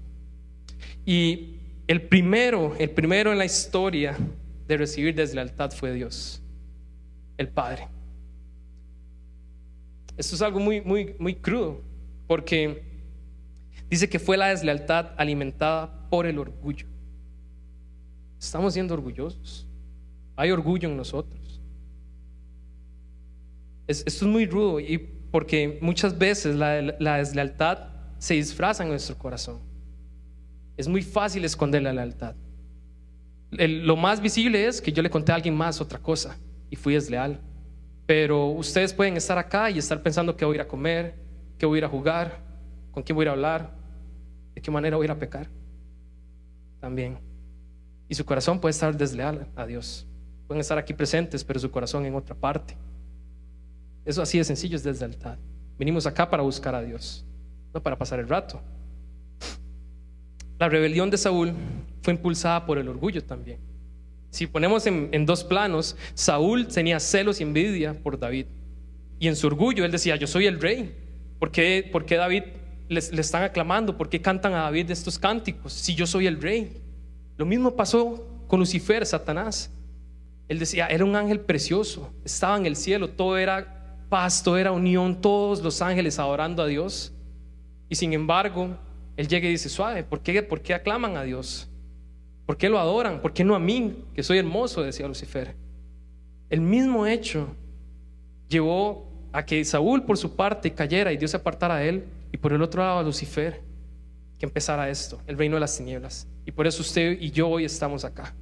Y 1.06 1.60
el 1.86 2.02
primero, 2.02 2.74
el 2.78 2.90
primero 2.90 3.32
en 3.32 3.38
la 3.38 3.44
historia 3.44 4.16
de 4.66 4.76
recibir 4.76 5.14
deslealtad 5.14 5.70
fue 5.70 5.92
Dios, 5.92 6.42
el 7.36 7.48
Padre. 7.48 7.88
Esto 10.16 10.36
es 10.36 10.42
algo 10.42 10.60
muy, 10.60 10.80
muy, 10.80 11.14
muy 11.18 11.34
crudo, 11.34 11.82
porque 12.26 12.84
dice 13.90 14.08
que 14.08 14.18
fue 14.18 14.36
la 14.36 14.48
deslealtad 14.48 15.12
alimentada 15.16 16.08
por 16.08 16.26
el 16.26 16.38
orgullo. 16.38 16.86
Estamos 18.38 18.74
siendo 18.74 18.94
orgullosos. 18.94 19.66
Hay 20.36 20.50
orgullo 20.50 20.88
en 20.88 20.96
nosotros. 20.96 21.60
esto 23.86 24.04
es 24.06 24.22
muy 24.22 24.46
rudo 24.46 24.80
y 24.80 24.98
porque 24.98 25.78
muchas 25.80 26.16
veces 26.16 26.56
la 26.56 27.16
deslealtad 27.16 27.88
se 28.18 28.34
disfraza 28.34 28.82
en 28.82 28.90
nuestro 28.90 29.18
corazón. 29.18 29.73
Es 30.76 30.88
muy 30.88 31.02
fácil 31.02 31.44
esconder 31.44 31.82
la 31.82 31.92
lealtad. 31.92 32.34
lo 33.50 33.96
más 33.96 34.20
visible 34.20 34.66
es 34.66 34.80
que 34.80 34.92
yo 34.92 35.02
le 35.02 35.10
conté 35.10 35.32
a 35.32 35.36
alguien 35.36 35.54
más 35.54 35.80
otra 35.80 35.98
cosa 35.98 36.36
y 36.70 36.76
fui 36.76 36.94
desleal. 36.94 37.40
Pero 38.06 38.48
ustedes 38.48 38.92
pueden 38.92 39.16
estar 39.16 39.38
acá 39.38 39.70
y 39.70 39.78
estar 39.78 40.02
pensando 40.02 40.36
que 40.36 40.44
voy 40.44 40.54
a 40.54 40.56
ir 40.56 40.60
a 40.62 40.68
comer, 40.68 41.14
que 41.56 41.64
voy 41.64 41.76
a 41.76 41.80
ir 41.80 41.84
a 41.84 41.88
jugar, 41.88 42.38
con 42.90 43.02
quién 43.02 43.16
voy 43.16 43.26
a 43.26 43.30
hablar, 43.30 43.70
de 44.54 44.60
qué 44.60 44.70
manera 44.70 44.96
voy 44.96 45.04
a 45.04 45.06
ir 45.06 45.10
a 45.12 45.18
pecar. 45.18 45.48
También. 46.80 47.18
Y 48.08 48.14
su 48.14 48.24
corazón 48.24 48.60
puede 48.60 48.72
estar 48.72 48.94
desleal 48.96 49.46
a 49.56 49.64
Dios. 49.66 50.06
Pueden 50.46 50.60
estar 50.60 50.76
aquí 50.76 50.92
presentes, 50.92 51.42
pero 51.44 51.58
su 51.58 51.70
corazón 51.70 52.04
en 52.04 52.14
otra 52.14 52.34
parte. 52.34 52.76
Eso 54.04 54.20
así 54.20 54.36
de 54.36 54.44
sencillo 54.44 54.76
es 54.76 54.82
deslealtad. 54.82 55.38
Venimos 55.78 56.06
acá 56.06 56.28
para 56.28 56.42
buscar 56.42 56.74
a 56.74 56.82
Dios, 56.82 57.24
no 57.72 57.82
para 57.82 57.96
pasar 57.96 58.20
el 58.20 58.28
rato. 58.28 58.60
La 60.58 60.68
rebelión 60.68 61.10
de 61.10 61.18
Saúl 61.18 61.52
fue 62.02 62.14
impulsada 62.14 62.64
por 62.66 62.78
el 62.78 62.88
orgullo 62.88 63.22
también. 63.24 63.58
Si 64.30 64.46
ponemos 64.46 64.86
en, 64.86 65.26
dos 65.26 65.44
planos, 65.44 65.96
Saúl 66.14 66.66
tenía 66.66 66.98
celos 66.98 67.40
y 67.40 67.44
envidia 67.44 67.94
por 67.94 68.18
David. 68.18 68.46
Y 69.18 69.28
en 69.28 69.36
su 69.36 69.46
orgullo 69.46 69.84
él 69.84 69.92
decía, 69.92 70.16
yo 70.16 70.26
soy 70.26 70.46
el 70.46 70.60
rey. 70.60 70.94
¿Por 71.38 71.50
qué, 71.50 71.90
David 72.10 72.42
le, 72.88 73.00
le 73.12 73.20
están 73.20 73.44
aclamando? 73.44 73.96
¿Por 73.96 74.08
qué 74.08 74.20
cantan 74.20 74.54
a 74.54 74.62
David 74.62 74.90
estos 74.90 75.18
cánticos 75.18 75.72
si 75.72 75.94
yo 75.94 76.06
soy 76.06 76.26
el 76.26 76.42
rey? 76.42 76.80
Lo 77.36 77.46
mismo 77.46 77.74
pasó 77.76 78.26
con 78.48 78.60
Lucifer, 78.60 79.06
Satanás. 79.06 79.70
Él 80.48 80.58
decía, 80.58 80.86
era 80.86 81.04
un 81.04 81.16
ángel 81.16 81.40
precioso, 81.40 82.12
estaba 82.24 82.56
en 82.56 82.66
el 82.66 82.76
cielo, 82.76 83.08
todo 83.08 83.38
era 83.38 83.96
paz, 84.08 84.42
todo 84.42 84.58
era 84.58 84.72
unión, 84.72 85.20
todos 85.20 85.62
los 85.62 85.80
ángeles 85.80 86.18
adorando 86.18 86.62
a 86.62 86.66
Dios. 86.66 87.12
Y 87.88 87.94
sin 87.94 88.12
embargo, 88.12 88.76
él 89.16 89.28
llega 89.28 89.48
y 89.48 89.52
dice, 89.52 89.68
suave, 89.68 90.02
¿por 90.02 90.20
qué, 90.20 90.42
¿por 90.42 90.60
qué 90.60 90.74
aclaman 90.74 91.16
a 91.16 91.22
Dios? 91.22 91.68
¿Por 92.46 92.56
qué 92.56 92.68
lo 92.68 92.78
adoran? 92.78 93.20
¿Por 93.20 93.32
qué 93.32 93.44
no 93.44 93.54
a 93.54 93.58
mí, 93.58 94.04
que 94.14 94.22
soy 94.22 94.38
hermoso? 94.38 94.82
Decía 94.82 95.06
Lucifer. 95.06 95.54
El 96.50 96.60
mismo 96.60 97.06
hecho 97.06 97.48
llevó 98.48 99.10
a 99.32 99.44
que 99.44 99.64
Saúl 99.64 100.04
por 100.04 100.18
su 100.18 100.36
parte 100.36 100.72
cayera 100.72 101.12
y 101.12 101.16
Dios 101.16 101.30
se 101.30 101.36
apartara 101.36 101.76
de 101.76 101.88
él, 101.88 102.04
y 102.32 102.36
por 102.36 102.52
el 102.52 102.62
otro 102.62 102.82
lado 102.82 102.98
a 102.98 103.02
Lucifer, 103.02 103.62
que 104.38 104.46
empezara 104.46 104.90
esto, 104.90 105.20
el 105.26 105.38
reino 105.38 105.56
de 105.56 105.60
las 105.60 105.76
tinieblas. 105.76 106.26
Y 106.44 106.50
por 106.50 106.66
eso 106.66 106.82
usted 106.82 107.16
y 107.20 107.30
yo 107.30 107.48
hoy 107.48 107.64
estamos 107.64 108.04
acá. 108.04 108.34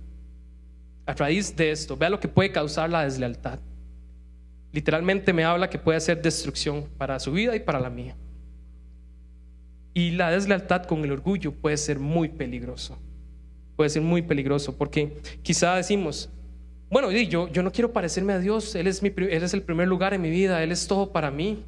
A 1.05 1.13
raíz 1.13 1.55
de 1.55 1.71
esto, 1.71 1.97
vea 1.97 2.09
lo 2.09 2.19
que 2.19 2.29
puede 2.29 2.51
causar 2.51 2.89
la 2.89 3.05
deslealtad. 3.05 3.59
Literalmente 4.73 5.33
me 5.33 5.45
habla 5.45 5.69
que 5.69 5.79
puede 5.79 5.99
hacer 5.99 6.23
destrucción 6.23 6.89
para 6.97 7.19
su 7.19 7.33
vida 7.33 7.55
y 7.55 7.61
para 7.61 7.79
la 7.79 7.91
mía. 7.91 8.17
Y 9.95 10.13
la 10.13 10.31
deslealtad 10.31 10.85
con 10.85 11.05
el 11.05 11.13
orgullo 11.13 11.53
puede 11.53 11.77
ser 11.77 11.99
muy 11.99 12.29
peligroso. 12.29 12.99
Puede 13.77 13.91
ser 13.91 14.03
muy 14.03 14.23
peligroso 14.23 14.77
porque 14.77 15.19
quizá 15.43 15.77
decimos, 15.77 16.31
bueno, 16.93 17.11
yo, 17.11 17.49
yo 17.49 17.63
no 17.63 17.73
quiero 17.73 17.93
parecerme 17.93 18.35
a 18.35 18.39
Dios, 18.39 18.75
él 18.75 18.87
es, 18.87 19.03
el 19.03 19.63
primer 19.63 19.89
lugar 19.89 20.13
en 20.13 20.21
mi 20.21 20.29
vida, 20.29 20.63
Él 20.63 20.73
es 20.73 20.87
todo 20.87 21.11
para 21.11 21.31
mí. 21.31 21.65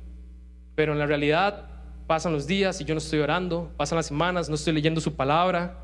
Pero 0.75 0.93
en 0.93 0.99
la 0.99 1.07
realidad 1.07 1.71
pasan 2.07 2.35
los 2.35 2.47
días 2.47 2.79
y 2.81 2.85
yo 2.85 2.95
no 2.95 2.99
estoy 2.99 3.21
orando, 3.21 3.73
pasan 3.79 3.97
las 3.97 4.07
semanas, 4.07 4.51
no 4.51 4.55
estoy 4.55 4.75
leyendo 4.75 5.01
su 5.01 5.15
palabra. 5.15 5.79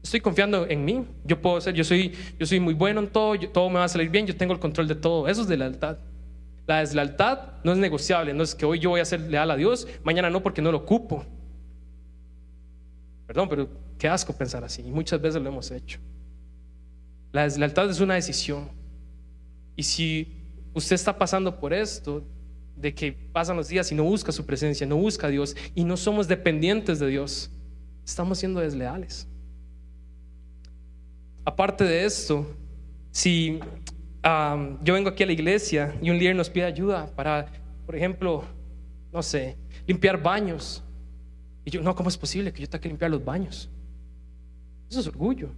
Estoy 0.00 0.20
confiando 0.20 0.66
en 0.68 0.84
mí. 0.84 1.04
Yo 1.24 1.40
puedo 1.40 1.60
ser, 1.60 1.74
yo 1.74 1.82
soy, 1.82 2.12
yo 2.38 2.46
soy 2.46 2.60
muy 2.60 2.74
bueno 2.74 3.00
en 3.00 3.08
todo, 3.08 3.36
todo 3.52 3.68
me 3.68 3.80
va 3.80 3.84
a 3.84 3.88
salir 3.88 4.10
bien, 4.10 4.26
yo 4.26 4.36
tengo 4.36 4.52
el 4.52 4.60
control 4.60 4.86
de 4.86 4.94
todo. 4.94 5.26
Eso 5.26 5.42
es 5.42 5.48
de 5.48 5.56
lealtad. 5.56 5.98
La 6.66 6.78
deslealtad 6.78 7.54
no 7.64 7.72
es 7.72 7.78
negociable, 7.78 8.32
no 8.32 8.44
es 8.44 8.54
que 8.54 8.64
hoy 8.64 8.78
yo 8.78 8.90
voy 8.90 9.00
a 9.00 9.04
ser 9.04 9.22
leal 9.22 9.50
a 9.50 9.56
Dios, 9.56 9.88
mañana 10.04 10.30
no 10.30 10.40
porque 10.40 10.62
no 10.62 10.70
lo 10.70 10.78
ocupo. 10.78 11.26
Perdón, 13.32 13.48
pero 13.48 13.66
qué 13.98 14.08
asco 14.08 14.34
pensar 14.34 14.62
así. 14.62 14.82
Y 14.82 14.90
muchas 14.90 15.18
veces 15.18 15.40
lo 15.40 15.48
hemos 15.48 15.70
hecho. 15.70 15.98
La 17.32 17.44
deslealtad 17.44 17.88
es 17.88 17.98
una 17.98 18.12
decisión. 18.12 18.68
Y 19.74 19.84
si 19.84 20.36
usted 20.74 20.96
está 20.96 21.16
pasando 21.16 21.58
por 21.58 21.72
esto, 21.72 22.22
de 22.76 22.94
que 22.94 23.10
pasan 23.10 23.56
los 23.56 23.68
días 23.68 23.90
y 23.90 23.94
no 23.94 24.04
busca 24.04 24.32
su 24.32 24.44
presencia, 24.44 24.86
no 24.86 24.96
busca 24.96 25.28
a 25.28 25.30
Dios 25.30 25.56
y 25.74 25.82
no 25.82 25.96
somos 25.96 26.28
dependientes 26.28 26.98
de 26.98 27.06
Dios, 27.06 27.50
estamos 28.04 28.38
siendo 28.38 28.60
desleales. 28.60 29.26
Aparte 31.46 31.84
de 31.84 32.04
esto, 32.04 32.54
si 33.12 33.60
yo 34.82 34.92
vengo 34.92 35.08
aquí 35.08 35.22
a 35.22 35.26
la 35.26 35.32
iglesia 35.32 35.96
y 36.02 36.10
un 36.10 36.18
líder 36.18 36.36
nos 36.36 36.50
pide 36.50 36.66
ayuda 36.66 37.06
para, 37.16 37.50
por 37.86 37.96
ejemplo, 37.96 38.44
no 39.10 39.22
sé, 39.22 39.56
limpiar 39.86 40.22
baños, 40.22 40.84
y 41.64 41.70
yo, 41.70 41.82
no, 41.82 41.94
¿cómo 41.94 42.08
es 42.08 42.16
posible 42.16 42.52
que 42.52 42.60
yo 42.60 42.68
tenga 42.68 42.82
que 42.82 42.88
limpiar 42.88 43.10
los 43.10 43.24
baños? 43.24 43.68
Eso 44.90 45.00
es 45.00 45.06
orgullo. 45.06 45.50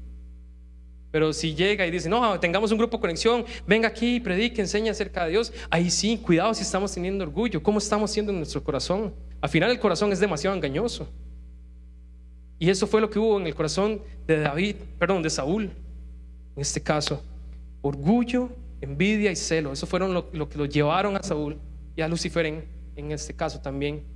Pero 1.10 1.32
si 1.32 1.54
llega 1.54 1.86
y 1.86 1.90
dice, 1.90 2.08
no, 2.08 2.38
tengamos 2.40 2.72
un 2.72 2.78
grupo 2.78 2.96
de 2.96 3.00
conexión, 3.02 3.44
venga 3.66 3.88
aquí, 3.88 4.20
predique, 4.20 4.60
enseña 4.60 4.90
acerca 4.90 5.24
de 5.24 5.30
Dios, 5.30 5.52
ahí 5.70 5.90
sí, 5.90 6.18
cuidado 6.18 6.52
si 6.54 6.62
estamos 6.62 6.92
teniendo 6.92 7.24
orgullo, 7.24 7.62
¿cómo 7.62 7.78
estamos 7.78 8.10
siendo 8.10 8.32
en 8.32 8.38
nuestro 8.38 8.62
corazón? 8.62 9.14
Al 9.40 9.48
final 9.48 9.70
el 9.70 9.78
corazón 9.78 10.12
es 10.12 10.20
demasiado 10.20 10.56
engañoso. 10.56 11.08
Y 12.58 12.68
eso 12.68 12.86
fue 12.86 13.00
lo 13.00 13.08
que 13.10 13.18
hubo 13.18 13.38
en 13.38 13.46
el 13.46 13.54
corazón 13.54 14.02
de 14.26 14.40
David, 14.40 14.76
perdón, 14.98 15.22
de 15.22 15.30
Saúl, 15.30 15.64
en 15.64 16.60
este 16.60 16.80
caso. 16.80 17.22
Orgullo, 17.80 18.50
envidia 18.80 19.30
y 19.30 19.36
celo. 19.36 19.72
Eso 19.72 19.86
fueron 19.86 20.14
lo, 20.14 20.48
que 20.48 20.58
lo 20.58 20.66
llevaron 20.66 21.16
a 21.16 21.22
Saúl 21.22 21.58
y 21.96 22.02
a 22.02 22.08
Lucifer 22.08 22.46
en 22.46 23.12
este 23.12 23.34
caso 23.34 23.60
también 23.60 24.13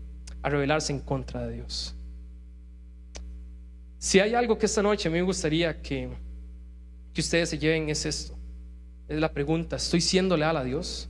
a 0.49 0.51
rebelarse 0.51 0.93
en 0.93 1.01
contra 1.01 1.47
de 1.47 1.55
Dios. 1.55 1.95
Si 3.99 4.21
hay 4.21 4.35
algo 4.35 4.59
que 4.59 4.67
esta 4.67 4.83
noche 4.83 5.09
a 5.09 5.11
mí 5.11 5.19
me 5.19 5.25
gustaría 5.25 5.81
que, 5.81 6.09
que 7.13 7.21
ustedes 7.21 7.51
se 7.51 7.59
lleven 7.59 7.89
es 7.89 8.07
esto. 8.07 8.35
Es 9.09 9.21
la 9.21 9.33
pregunta, 9.33 9.77
¿estoy 9.77 10.01
siendo 10.01 10.37
leal 10.37 10.57
a 10.57 10.65
Dios? 10.65 11.09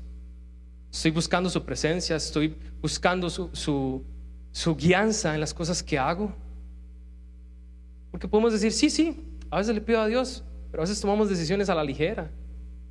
¿Estoy 0.90 1.11
buscando 1.11 1.51
su 1.51 1.64
presencia? 1.64 2.16
¿Estoy 2.16 2.57
buscando 2.81 3.29
su, 3.29 3.51
su, 3.53 4.05
su 4.53 4.77
guianza 4.77 5.35
en 5.35 5.40
las 5.40 5.53
cosas 5.53 5.83
que 5.83 5.98
hago? 5.98 6.33
Porque 8.11 8.27
podemos 8.27 8.53
decir, 8.53 8.72
sí, 8.72 8.88
sí, 8.88 9.20
a 9.51 9.59
veces 9.59 9.74
le 9.74 9.81
pido 9.81 10.01
a 10.01 10.07
Dios, 10.07 10.42
pero 10.70 10.83
a 10.83 10.85
veces 10.85 11.01
tomamos 11.01 11.29
decisiones 11.29 11.68
a 11.68 11.74
la 11.74 11.85
ligera 11.85 12.31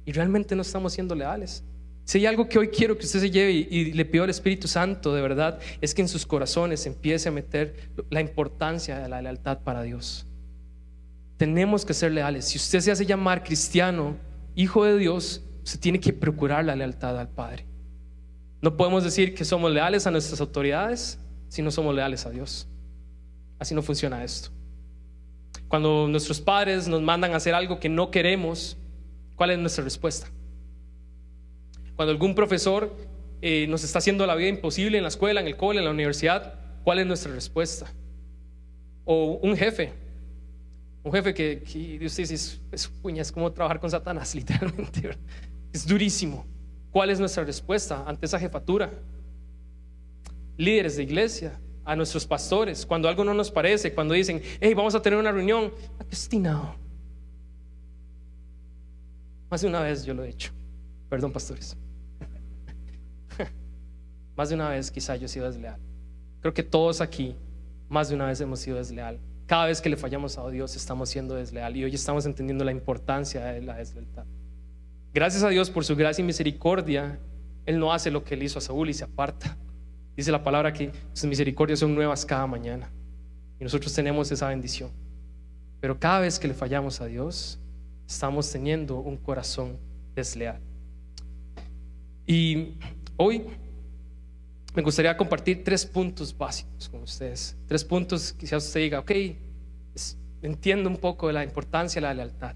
y 0.05 0.11
realmente 0.11 0.55
no 0.55 0.61
estamos 0.61 0.93
siendo 0.93 1.15
leales. 1.15 1.63
Si 2.07 2.19
hay 2.19 2.25
algo 2.25 2.47
que 2.47 2.57
hoy 2.57 2.69
quiero 2.69 2.97
que 2.97 3.05
usted 3.05 3.19
se 3.19 3.29
lleve 3.29 3.51
y, 3.51 3.91
le 3.91 4.05
pido 4.05 4.23
al 4.23 4.29
Espíritu 4.29 4.69
Santo 4.69 5.13
de 5.13 5.21
verdad, 5.21 5.59
es 5.81 5.93
que 5.93 6.01
en 6.01 6.07
sus 6.07 6.25
corazones 6.25 6.85
empiece 6.85 7.27
a 7.27 7.33
meter 7.33 7.91
la 8.09 8.21
importancia 8.21 8.97
de 8.97 9.09
la 9.09 9.21
lealtad 9.21 9.59
para 9.59 9.81
Dios. 9.81 10.25
Tenemos 11.35 11.83
que 11.83 11.93
ser 11.93 12.13
leales. 12.13 12.45
Si 12.45 12.57
usted 12.57 12.79
se 12.79 12.91
hace 12.91 13.05
llamar 13.05 13.43
cristiano, 13.43 14.15
hijo 14.55 14.85
de 14.85 14.97
Dios, 14.97 15.43
se 15.63 15.77
tiene 15.77 15.99
que 15.99 16.13
procurar 16.13 16.63
la 16.63 16.77
lealtad 16.77 17.19
al 17.19 17.27
Padre. 17.27 17.65
No 18.61 18.77
podemos 18.77 19.03
decir 19.03 19.35
que 19.35 19.43
somos 19.43 19.69
leales 19.69 20.07
a 20.07 20.11
nuestras 20.11 20.39
autoridades 20.39 21.19
si 21.49 21.61
no 21.61 21.71
somos 21.71 21.93
leales 21.93 22.25
a 22.25 22.29
Dios. 22.29 22.69
Así 23.59 23.75
no 23.75 23.81
funciona 23.81 24.23
esto. 24.23 24.49
Cuando 25.67 26.07
nuestros 26.07 26.39
padres 26.39 26.87
nos 26.87 27.01
mandan 27.01 27.33
a 27.33 27.35
hacer 27.35 27.53
algo 27.53 27.81
que 27.81 27.89
no 27.89 28.11
queremos, 28.11 28.77
¿cuál 29.35 29.51
es 29.51 29.59
nuestra 29.59 29.83
respuesta? 29.83 30.29
Cuando 31.97 32.11
algún 32.11 32.33
profesor 32.33 32.95
eh, 33.41 33.67
nos 33.67 33.83
está 33.83 33.97
haciendo 33.97 34.25
la 34.25 34.35
vida 34.35 34.47
imposible 34.47 34.97
en 34.97 35.03
la 35.03 35.09
escuela, 35.09 35.41
en 35.41 35.47
el 35.47 35.57
cole, 35.57 35.79
en 35.79 35.85
la 35.85 35.91
universidad, 35.91 36.53
¿cuál 36.85 36.99
es 36.99 37.05
nuestra 37.05 37.33
respuesta? 37.33 37.91
O 39.03 39.39
un 39.41 39.57
jefe, 39.57 39.91
un 41.03 41.11
jefe 41.11 41.33
que, 41.33 41.57
Dios 41.99 42.15
dice, 42.15 42.35
es, 42.35 42.61
es, 42.71 43.31
como 43.33 43.51
trabajar 43.51 43.81
con 43.81 43.91
Satanás, 43.91 44.33
literalmente. 44.35 45.17
Es 45.73 45.85
durísimo. 45.85 46.45
¿Cuál 46.91 47.09
es 47.09 47.19
nuestra 47.19 47.43
respuesta 47.43 48.05
ante 48.07 48.25
esa 48.25 48.39
jefatura? 48.39 48.91
Líderes 50.55 50.95
de 50.95 51.03
iglesia, 51.03 51.59
a 51.83 51.95
nuestros 51.95 52.27
pastores 52.27 52.85
cuando 52.85 53.07
algo 53.07 53.23
no 53.23 53.33
nos 53.33 53.49
parece, 53.49 53.93
cuando 53.93 54.13
dicen, 54.13 54.41
hey, 54.59 54.73
vamos 54.73 54.93
a 54.93 55.01
tener 55.01 55.17
una 55.17 55.31
reunión. 55.31 55.71
Destinado. 56.09 56.75
Más 59.49 59.61
de 59.61 59.67
una 59.67 59.81
vez 59.81 60.03
yo 60.03 60.13
lo 60.13 60.23
he 60.23 60.29
hecho. 60.29 60.51
Perdón, 61.09 61.31
pastores. 61.31 61.77
Más 64.37 64.49
de 64.49 64.55
una 64.55 64.69
vez 64.69 64.91
quizá 64.91 65.15
yo 65.15 65.25
he 65.25 65.29
sido 65.29 65.47
desleal. 65.47 65.79
Creo 66.41 66.53
que 66.53 66.61
todos 66.61 67.01
aquí, 67.01 67.35
más 67.89 68.09
de 68.09 68.15
una 68.15 68.27
vez 68.27 68.39
hemos 68.39 68.59
sido 68.59 68.77
desleal. 68.77 69.19
Cada 69.47 69.65
vez 69.65 69.81
que 69.81 69.89
le 69.89 69.97
fallamos 69.97 70.37
a 70.37 70.47
Dios 70.49 70.75
estamos 70.75 71.09
siendo 71.09 71.33
desleal 71.33 71.75
y 71.75 71.83
hoy 71.83 71.95
estamos 71.95 72.25
entendiendo 72.27 72.63
la 72.63 72.71
importancia 72.71 73.43
de 73.45 73.61
la 73.61 73.75
deslealtad. 73.75 74.25
Gracias 75.11 75.41
a 75.41 75.49
Dios 75.49 75.71
por 75.71 75.83
su 75.83 75.95
gracia 75.95 76.21
y 76.21 76.25
misericordia, 76.25 77.19
Él 77.65 77.79
no 77.79 77.91
hace 77.91 78.11
lo 78.11 78.23
que 78.23 78.35
Él 78.35 78.43
hizo 78.43 78.59
a 78.59 78.61
Saúl 78.61 78.89
y 78.89 78.93
se 78.93 79.05
aparta. 79.05 79.57
Dice 80.15 80.31
la 80.31 80.43
palabra 80.43 80.71
que 80.71 80.91
sus 81.13 81.27
misericordias 81.27 81.79
son 81.79 81.95
nuevas 81.95 82.23
cada 82.23 82.45
mañana 82.45 82.91
y 83.59 83.63
nosotros 83.63 83.91
tenemos 83.91 84.31
esa 84.31 84.49
bendición. 84.49 84.91
Pero 85.79 85.99
cada 85.99 86.19
vez 86.19 86.37
que 86.37 86.47
le 86.47 86.53
fallamos 86.53 87.01
a 87.01 87.07
Dios, 87.07 87.59
estamos 88.07 88.51
teniendo 88.51 88.99
un 88.99 89.17
corazón 89.17 89.77
desleal. 90.13 90.59
Y 92.27 92.73
hoy 93.15 93.45
me 94.77 94.83
gustaría 94.83 95.17
compartir 95.17 95.63
tres 95.63 95.87
puntos 95.87 96.37
básicos 96.37 96.87
con 96.87 97.01
ustedes. 97.01 97.57
Tres 97.65 97.83
puntos 97.83 98.31
quizás 98.31 98.63
usted 98.63 98.81
diga, 98.81 98.99
ok, 98.99 99.11
entiendo 100.43 100.87
un 100.87 100.97
poco 100.97 101.25
de 101.25 101.33
la 101.33 101.43
importancia 101.43 101.99
de 101.99 102.05
la 102.05 102.13
lealtad. 102.13 102.55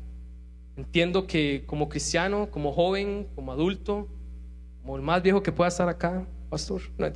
Entiendo 0.77 1.25
que 1.25 1.63
como 1.65 1.89
cristiano, 1.89 2.51
como 2.51 2.73
joven, 2.73 3.27
como 3.33 3.51
adulto, 3.51 4.07
como 4.83 4.97
el 4.97 5.01
más 5.01 5.23
viejo 5.23 5.41
que 5.41 5.51
pueda 5.51 5.69
estar 5.69 5.89
acá, 5.89 6.23
pastor, 6.51 6.83
no 6.95 7.07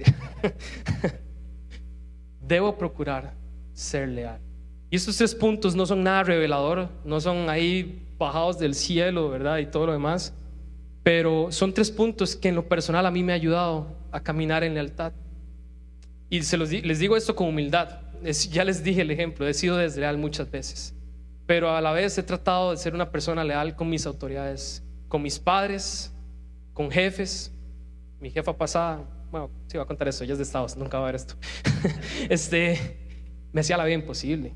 debo 2.41 2.75
procurar 2.75 3.35
ser 3.73 4.09
leal. 4.09 4.41
Y 4.89 4.95
estos 4.95 5.17
tres 5.17 5.35
puntos 5.35 5.75
no 5.75 5.85
son 5.85 6.01
nada 6.01 6.23
revelador, 6.23 6.89
no 7.03 7.21
son 7.21 7.47
ahí 7.47 8.07
bajados 8.17 8.57
del 8.57 8.73
cielo, 8.73 9.29
¿verdad? 9.29 9.59
Y 9.59 9.67
todo 9.67 9.85
lo 9.85 9.91
demás. 9.91 10.33
Pero 11.03 11.51
son 11.51 11.75
tres 11.75 11.91
puntos 11.91 12.35
que 12.35 12.49
en 12.49 12.55
lo 12.55 12.67
personal 12.67 13.05
a 13.05 13.11
mí 13.11 13.21
me 13.21 13.33
ha 13.33 13.35
ayudado 13.35 14.03
a 14.15 14.21
caminar 14.21 14.63
en 14.63 14.73
lealtad. 14.73 15.11
Y 16.29 16.41
se 16.43 16.55
los, 16.55 16.71
les 16.71 16.99
digo 16.99 17.17
esto 17.17 17.35
con 17.35 17.47
humildad. 17.47 17.99
ya 18.49 18.63
les 18.63 18.81
dije 18.81 19.01
el 19.01 19.11
ejemplo, 19.11 19.45
he 19.45 19.53
sido 19.53 19.75
desleal 19.75 20.17
muchas 20.17 20.49
veces. 20.49 20.95
Pero 21.45 21.75
a 21.75 21.81
la 21.81 21.91
vez 21.91 22.17
he 22.17 22.23
tratado 22.23 22.71
de 22.71 22.77
ser 22.77 22.95
una 22.95 23.11
persona 23.11 23.43
leal 23.43 23.75
con 23.75 23.89
mis 23.89 24.05
autoridades, 24.05 24.83
con 25.09 25.21
mis 25.21 25.37
padres, 25.37 26.13
con 26.73 26.89
jefes. 26.89 27.51
Mi 28.21 28.31
jefa 28.31 28.57
pasada, 28.57 29.03
bueno, 29.31 29.51
sí 29.67 29.77
va 29.77 29.83
a 29.83 29.87
contar 29.87 30.07
eso, 30.07 30.23
ella 30.23 30.33
es 30.33 30.39
de 30.39 30.45
Estados, 30.45 30.77
nunca 30.77 30.97
va 30.97 31.03
a 31.03 31.11
ver 31.11 31.15
esto. 31.15 31.35
este, 32.29 33.19
me 33.51 33.61
hacía 33.61 33.75
la 33.75 33.83
vida 33.83 33.95
imposible. 33.95 34.55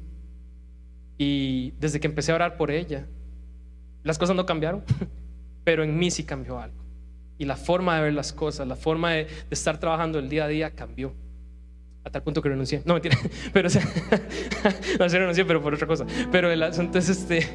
Y 1.18 1.72
desde 1.72 2.00
que 2.00 2.08
empecé 2.08 2.32
a 2.32 2.36
orar 2.36 2.56
por 2.56 2.72
ella, 2.72 3.06
las 4.04 4.18
cosas 4.18 4.38
no 4.38 4.46
cambiaron, 4.46 4.86
pero 5.66 5.84
en 5.84 6.00
mí 6.00 6.10
sí 6.10 6.24
cambió 6.24 6.60
algo. 6.60 6.89
Y 7.40 7.46
la 7.46 7.56
forma 7.56 7.96
de 7.96 8.04
ver 8.04 8.14
las 8.14 8.32
cosas, 8.32 8.68
la 8.68 8.76
forma 8.76 9.12
de, 9.12 9.28
estar 9.50 9.80
trabajando 9.80 10.20
el 10.20 10.30
día 10.30 10.44
a 10.44 10.48
día 10.48 10.72
cambió. 10.76 11.16
A 12.04 12.12
tal 12.12 12.22
punto 12.22 12.42
que 12.42 12.50
renuncié. 12.50 12.84
No, 12.86 12.94
mentira. 12.94 13.18
Pero, 13.54 13.68
o 13.68 13.72
sea, 13.72 13.82
no, 15.00 15.10
se 15.10 15.20
renuncié, 15.20 15.46
pero 15.46 15.62
por 15.62 15.74
otra 15.74 15.88
cosa. 15.88 16.06
Pero 16.32 16.52
el 16.52 16.62
asunto 16.62 16.98
es 17.00 17.10
este, 17.10 17.50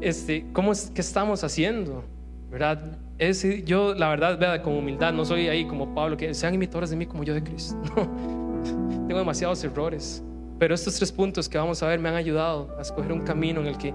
este, 0.00 0.46
¿cómo 0.52 0.72
es 0.72 0.90
que 0.90 1.00
estamos 1.00 1.44
haciendo? 1.44 2.04
¿Verdad? 2.50 2.98
Es, 3.18 3.46
yo, 3.64 3.94
la 3.94 4.08
verdad, 4.08 4.38
vea, 4.38 4.60
con 4.62 4.74
humildad, 4.74 5.12
no 5.12 5.24
soy 5.24 5.48
ahí 5.48 5.66
como 5.66 5.94
Pablo, 5.94 6.16
que 6.16 6.34
sean 6.34 6.54
imitadores 6.54 6.90
de 6.90 6.96
mí 6.96 7.06
como 7.06 7.22
yo 7.22 7.34
de 7.34 7.42
Cristo. 7.42 7.78
No, 8.62 9.08
tengo 9.08 9.18
demasiados 9.18 9.64
errores. 9.64 10.22
Pero 10.60 10.76
estos 10.76 10.94
tres 10.94 11.10
puntos 11.10 11.48
que 11.48 11.58
vamos 11.58 11.82
a 11.82 11.88
ver 11.88 11.98
me 11.98 12.08
han 12.08 12.14
ayudado 12.14 12.72
a 12.78 12.82
escoger 12.82 13.12
un 13.12 13.22
camino 13.22 13.60
en 13.60 13.66
el 13.66 13.76
que 13.76 13.92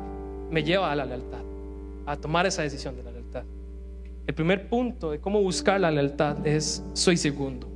me 0.51 0.61
lleva 0.61 0.91
a 0.91 0.95
la 0.95 1.05
lealtad 1.05 1.39
a 2.07 2.15
tomar 2.15 2.45
esa 2.45 2.63
decisión 2.63 2.95
de 2.95 3.03
la 3.03 3.11
lealtad. 3.11 3.16
El 4.27 4.33
primer 4.33 4.67
punto 4.67 5.11
de 5.11 5.19
cómo 5.19 5.41
buscar 5.41 5.79
la 5.79 5.89
lealtad 5.89 6.45
es 6.45 6.83
soy 6.93 7.15
segundo. 7.15 7.71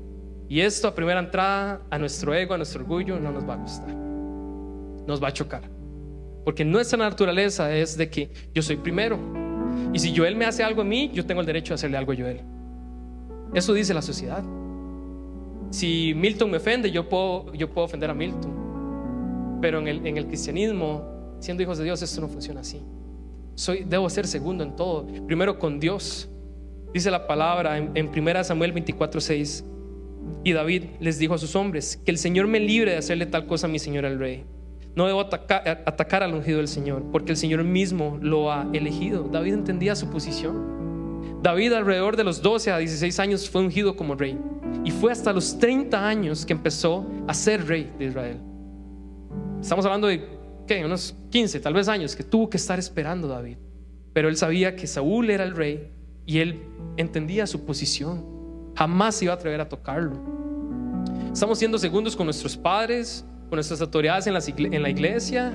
Y 0.49 0.59
esto 0.59 0.89
a 0.89 0.93
primera 0.93 1.21
entrada 1.21 1.81
a 1.89 1.97
nuestro 1.97 2.33
ego, 2.33 2.53
a 2.53 2.57
nuestro 2.57 2.81
orgullo, 2.81 3.17
no 3.19 3.31
nos 3.31 3.47
va 3.47 3.53
a 3.53 3.57
gustar. 3.57 3.95
Nos 5.07 5.23
va 5.23 5.29
a 5.29 5.33
chocar. 5.33 5.63
Porque 6.43 6.65
nuestra 6.65 6.97
naturaleza 6.97 7.73
es 7.73 7.97
de 7.97 8.09
que 8.09 8.31
yo 8.53 8.61
soy 8.61 8.75
primero. 8.75 9.17
Y 9.93 9.99
si 9.99 10.15
Joel 10.15 10.35
me 10.35 10.43
hace 10.43 10.61
algo 10.61 10.81
a 10.81 10.85
mí, 10.85 11.09
yo 11.13 11.25
tengo 11.25 11.39
el 11.39 11.47
derecho 11.47 11.73
a 11.73 11.75
hacerle 11.75 11.97
algo 11.97 12.11
a 12.11 12.15
Joel. 12.17 12.41
Eso 13.53 13.73
dice 13.73 13.93
la 13.93 14.01
sociedad. 14.01 14.43
Si 15.69 16.13
Milton 16.13 16.51
me 16.51 16.57
ofende, 16.57 16.91
yo 16.91 17.07
puedo, 17.07 17.53
yo 17.53 17.69
puedo 17.69 17.85
ofender 17.85 18.09
a 18.09 18.13
Milton. 18.13 19.59
Pero 19.61 19.79
en 19.79 19.87
el, 19.87 20.05
en 20.05 20.17
el 20.17 20.27
cristianismo, 20.27 21.37
siendo 21.39 21.63
hijos 21.63 21.77
de 21.77 21.85
Dios, 21.85 22.01
esto 22.01 22.19
no 22.19 22.27
funciona 22.27 22.59
así 22.59 22.81
debo 23.85 24.09
ser 24.09 24.27
segundo 24.27 24.63
en 24.63 24.75
todo. 24.75 25.05
Primero 25.27 25.59
con 25.59 25.79
Dios. 25.79 26.29
Dice 26.93 27.09
la 27.11 27.27
palabra 27.27 27.77
en, 27.77 27.91
en 27.95 28.09
1 28.09 28.43
Samuel 28.43 28.73
24:6. 28.73 29.65
Y 30.43 30.53
David 30.53 30.83
les 30.99 31.17
dijo 31.19 31.33
a 31.33 31.37
sus 31.37 31.55
hombres: 31.55 32.01
Que 32.05 32.11
el 32.11 32.17
Señor 32.17 32.47
me 32.47 32.59
libre 32.59 32.91
de 32.91 32.97
hacerle 32.97 33.25
tal 33.25 33.47
cosa 33.47 33.67
a 33.67 33.69
mi 33.69 33.79
señor 33.79 34.05
el 34.05 34.19
rey. 34.19 34.45
No 34.95 35.07
debo 35.07 35.21
atacar, 35.21 35.83
atacar 35.85 36.21
al 36.21 36.33
ungido 36.33 36.57
del 36.57 36.67
Señor, 36.67 37.03
porque 37.11 37.31
el 37.31 37.37
Señor 37.37 37.63
mismo 37.63 38.19
lo 38.21 38.51
ha 38.51 38.67
elegido. 38.73 39.29
David 39.31 39.53
entendía 39.53 39.95
su 39.95 40.09
posición. 40.09 41.39
David 41.41 41.73
alrededor 41.73 42.17
de 42.17 42.25
los 42.25 42.41
12 42.41 42.71
a 42.71 42.77
16 42.77 43.19
años 43.19 43.49
fue 43.49 43.61
ungido 43.61 43.95
como 43.95 44.15
rey. 44.15 44.37
Y 44.83 44.91
fue 44.91 45.11
hasta 45.11 45.31
los 45.31 45.57
30 45.59 46.07
años 46.07 46.45
que 46.45 46.53
empezó 46.53 47.07
a 47.27 47.33
ser 47.33 47.67
rey 47.67 47.91
de 47.97 48.05
Israel. 48.05 48.37
Estamos 49.61 49.85
hablando 49.85 50.07
de 50.07 50.41
unos 50.85 51.15
15 51.29 51.59
tal 51.59 51.73
vez 51.73 51.89
años 51.89 52.15
que 52.15 52.23
tuvo 52.23 52.49
que 52.49 52.57
estar 52.57 52.79
esperando 52.79 53.27
David. 53.27 53.57
Pero 54.13 54.29
él 54.29 54.37
sabía 54.37 54.75
que 54.75 54.87
Saúl 54.87 55.29
era 55.29 55.43
el 55.43 55.55
rey 55.55 55.91
y 56.31 56.39
él 56.39 56.61
entendía 56.95 57.45
su 57.45 57.65
posición. 57.65 58.23
Jamás 58.75 59.21
iba 59.21 59.33
a 59.33 59.35
atrever 59.35 59.59
a 59.59 59.67
tocarlo. 59.67 60.13
Estamos 61.33 61.59
siendo 61.59 61.77
segundos 61.77 62.15
con 62.15 62.25
nuestros 62.25 62.55
padres, 62.55 63.25
con 63.49 63.57
nuestras 63.57 63.81
autoridades 63.81 64.27
en, 64.27 64.81
la 64.81 64.89
iglesia, 64.89 65.51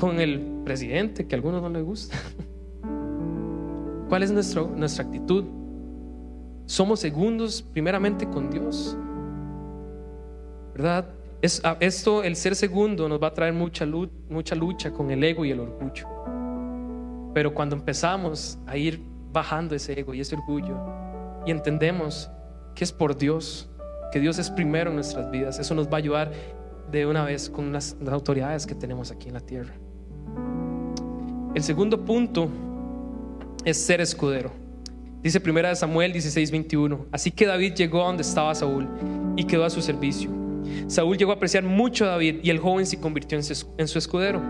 con 0.00 0.18
el 0.18 0.40
presidente, 0.64 1.28
que 1.28 1.36
a 1.36 1.36
algunos 1.36 1.62
no 1.62 1.68
les 1.68 1.84
gusta. 1.84 2.16
¿Cuál 4.08 4.24
es 4.24 4.32
nuestra 4.32 5.04
actitud? 5.04 5.44
Somos 6.66 6.98
segundos 6.98 7.62
primeramente 7.62 8.28
con 8.28 8.50
Dios. 8.50 8.96
¿Verdad? 10.74 11.08
esto, 11.40 12.24
el 12.24 12.34
ser 12.34 12.56
segundo, 12.56 13.08
nos 13.08 13.22
va 13.22 13.28
a 13.28 13.34
traer 13.34 13.52
mucha 13.52 13.86
lucha 13.86 14.92
con 14.92 15.12
el 15.12 15.22
ego 15.22 15.44
y 15.44 15.52
el 15.52 15.60
orgullo. 15.60 16.08
Pero 17.32 17.54
cuando 17.54 17.76
empezamos 17.76 18.58
a 18.66 18.76
ir 18.76 19.17
bajando 19.32 19.74
ese 19.74 19.98
ego 19.98 20.14
y 20.14 20.20
ese 20.20 20.34
orgullo 20.34 20.76
y 21.48 21.50
entendemos 21.50 22.30
que 22.74 22.84
es 22.84 22.92
por 22.92 23.16
Dios, 23.16 23.68
que 24.12 24.20
Dios 24.20 24.38
es 24.38 24.50
primero 24.50 24.90
en 24.90 24.96
nuestras 24.96 25.30
vidas, 25.30 25.58
eso 25.58 25.74
nos 25.74 25.88
va 25.88 25.94
a 25.94 25.96
ayudar 25.96 26.30
de 26.90 27.06
una 27.06 27.24
vez 27.24 27.48
con 27.48 27.72
las, 27.72 27.96
autoridades 28.10 28.66
que 28.66 28.74
tenemos 28.74 29.10
aquí 29.10 29.28
en 29.28 29.34
la 29.34 29.40
tierra. 29.40 29.72
El 31.54 31.62
segundo 31.62 32.04
punto 32.04 32.48
es 33.64 33.78
ser 33.78 34.00
escudero. 34.00 34.50
Dice 35.22 35.42
1 35.44 35.74
Samuel 35.74 36.12
16, 36.12 36.50
21. 36.50 37.06
Así 37.10 37.30
que 37.30 37.46
David 37.46 37.74
llegó 37.74 38.02
a 38.02 38.06
donde 38.06 38.22
estaba 38.22 38.54
Saúl 38.54 38.86
y 39.36 39.44
quedó 39.44 39.64
a 39.64 39.70
su 39.70 39.82
servicio. 39.82 40.30
Saúl 40.86 41.16
llegó 41.16 41.32
a 41.32 41.36
apreciar 41.36 41.64
mucho 41.64 42.04
a 42.04 42.08
David 42.08 42.40
y 42.42 42.50
el 42.50 42.58
joven 42.58 42.86
se 42.86 43.00
convirtió 43.00 43.38
en 43.38 43.88
su 43.88 43.98
escudero. 43.98 44.40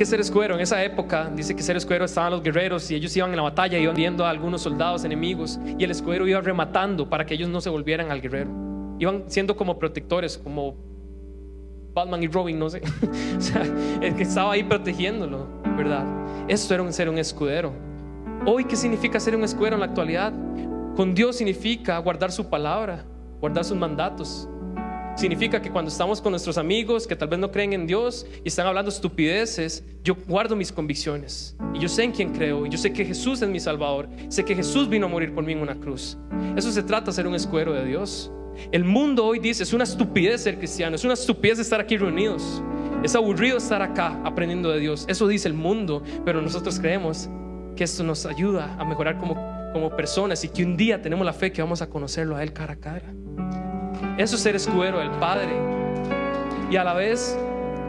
¿Qué 0.00 0.06
ser 0.06 0.18
escudero? 0.18 0.54
En 0.54 0.62
esa 0.62 0.82
época 0.82 1.30
dice 1.36 1.54
que 1.54 1.62
ser 1.62 1.76
escudero 1.76 2.06
estaban 2.06 2.30
los 2.30 2.42
guerreros 2.42 2.90
y 2.90 2.94
ellos 2.94 3.14
iban 3.18 3.28
en 3.32 3.36
la 3.36 3.42
batalla, 3.42 3.76
iban 3.76 3.94
viendo 3.94 4.24
a 4.24 4.30
algunos 4.30 4.62
soldados 4.62 5.04
enemigos 5.04 5.60
y 5.78 5.84
el 5.84 5.90
escudero 5.90 6.26
iba 6.26 6.40
rematando 6.40 7.10
para 7.10 7.26
que 7.26 7.34
ellos 7.34 7.50
no 7.50 7.60
se 7.60 7.68
volvieran 7.68 8.10
al 8.10 8.22
guerrero. 8.22 8.50
Iban 8.98 9.24
siendo 9.26 9.54
como 9.58 9.78
protectores, 9.78 10.38
como 10.38 10.74
Batman 11.92 12.22
y 12.22 12.28
Robin, 12.28 12.58
no 12.58 12.70
sé. 12.70 12.80
o 14.00 14.02
el 14.02 14.14
que 14.14 14.22
estaba 14.22 14.52
ahí 14.52 14.62
protegiéndolo, 14.62 15.46
¿verdad? 15.76 16.06
Esto 16.48 16.72
era 16.72 16.82
un 16.82 16.94
ser 16.94 17.10
un 17.10 17.18
escudero. 17.18 17.70
Hoy, 18.46 18.64
¿qué 18.64 18.76
significa 18.76 19.20
ser 19.20 19.36
un 19.36 19.44
escudero 19.44 19.76
en 19.76 19.80
la 19.80 19.86
actualidad? 19.86 20.32
Con 20.96 21.14
Dios 21.14 21.36
significa 21.36 21.98
guardar 21.98 22.32
su 22.32 22.48
palabra, 22.48 23.04
guardar 23.38 23.66
sus 23.66 23.76
mandatos, 23.76 24.48
Significa 25.20 25.60
que 25.60 25.70
cuando 25.70 25.90
estamos 25.90 26.18
con 26.22 26.30
nuestros 26.30 26.56
amigos 26.56 27.06
que 27.06 27.14
tal 27.14 27.28
vez 27.28 27.38
no 27.38 27.52
creen 27.52 27.74
en 27.74 27.86
Dios 27.86 28.26
y 28.42 28.48
están 28.48 28.66
hablando 28.66 28.88
estupideces, 28.88 29.84
yo 30.02 30.16
guardo 30.26 30.56
mis 30.56 30.72
convicciones. 30.72 31.58
Y 31.74 31.78
yo 31.78 31.90
sé 31.90 32.04
en 32.04 32.12
quién 32.12 32.32
creo. 32.32 32.64
Y 32.64 32.70
yo 32.70 32.78
sé 32.78 32.90
que 32.90 33.04
Jesús 33.04 33.42
es 33.42 33.48
mi 33.50 33.60
Salvador. 33.60 34.08
Sé 34.30 34.46
que 34.46 34.54
Jesús 34.54 34.88
vino 34.88 35.04
a 35.04 35.08
morir 35.10 35.34
por 35.34 35.44
mí 35.44 35.52
en 35.52 35.58
una 35.58 35.74
cruz. 35.74 36.16
Eso 36.56 36.72
se 36.72 36.82
trata 36.82 37.10
de 37.10 37.12
ser 37.12 37.26
un 37.26 37.34
escuero 37.34 37.74
de 37.74 37.84
Dios. 37.84 38.32
El 38.72 38.84
mundo 38.84 39.26
hoy 39.26 39.40
dice, 39.40 39.62
es 39.62 39.74
una 39.74 39.84
estupidez 39.84 40.40
ser 40.40 40.56
cristiano. 40.56 40.96
Es 40.96 41.04
una 41.04 41.12
estupidez 41.12 41.58
estar 41.58 41.80
aquí 41.80 41.98
reunidos. 41.98 42.62
Es 43.04 43.14
aburrido 43.14 43.58
estar 43.58 43.82
acá 43.82 44.18
aprendiendo 44.24 44.70
de 44.70 44.80
Dios. 44.80 45.04
Eso 45.06 45.28
dice 45.28 45.48
el 45.48 45.54
mundo. 45.54 46.02
Pero 46.24 46.40
nosotros 46.40 46.80
creemos 46.80 47.28
que 47.76 47.84
esto 47.84 48.02
nos 48.04 48.24
ayuda 48.24 48.74
a 48.78 48.86
mejorar 48.86 49.18
como, 49.18 49.34
como 49.74 49.94
personas 49.94 50.42
y 50.44 50.48
que 50.48 50.64
un 50.64 50.78
día 50.78 51.02
tenemos 51.02 51.26
la 51.26 51.34
fe 51.34 51.52
que 51.52 51.60
vamos 51.60 51.82
a 51.82 51.90
conocerlo 51.90 52.36
a 52.36 52.42
Él 52.42 52.54
cara 52.54 52.72
a 52.72 52.76
cara. 52.76 53.12
Eso 54.18 54.36
es 54.36 54.42
ser 54.42 54.56
escudero 54.56 54.98
del 54.98 55.10
Padre. 55.12 55.50
Y 56.70 56.76
a 56.76 56.84
la 56.84 56.94
vez, 56.94 57.36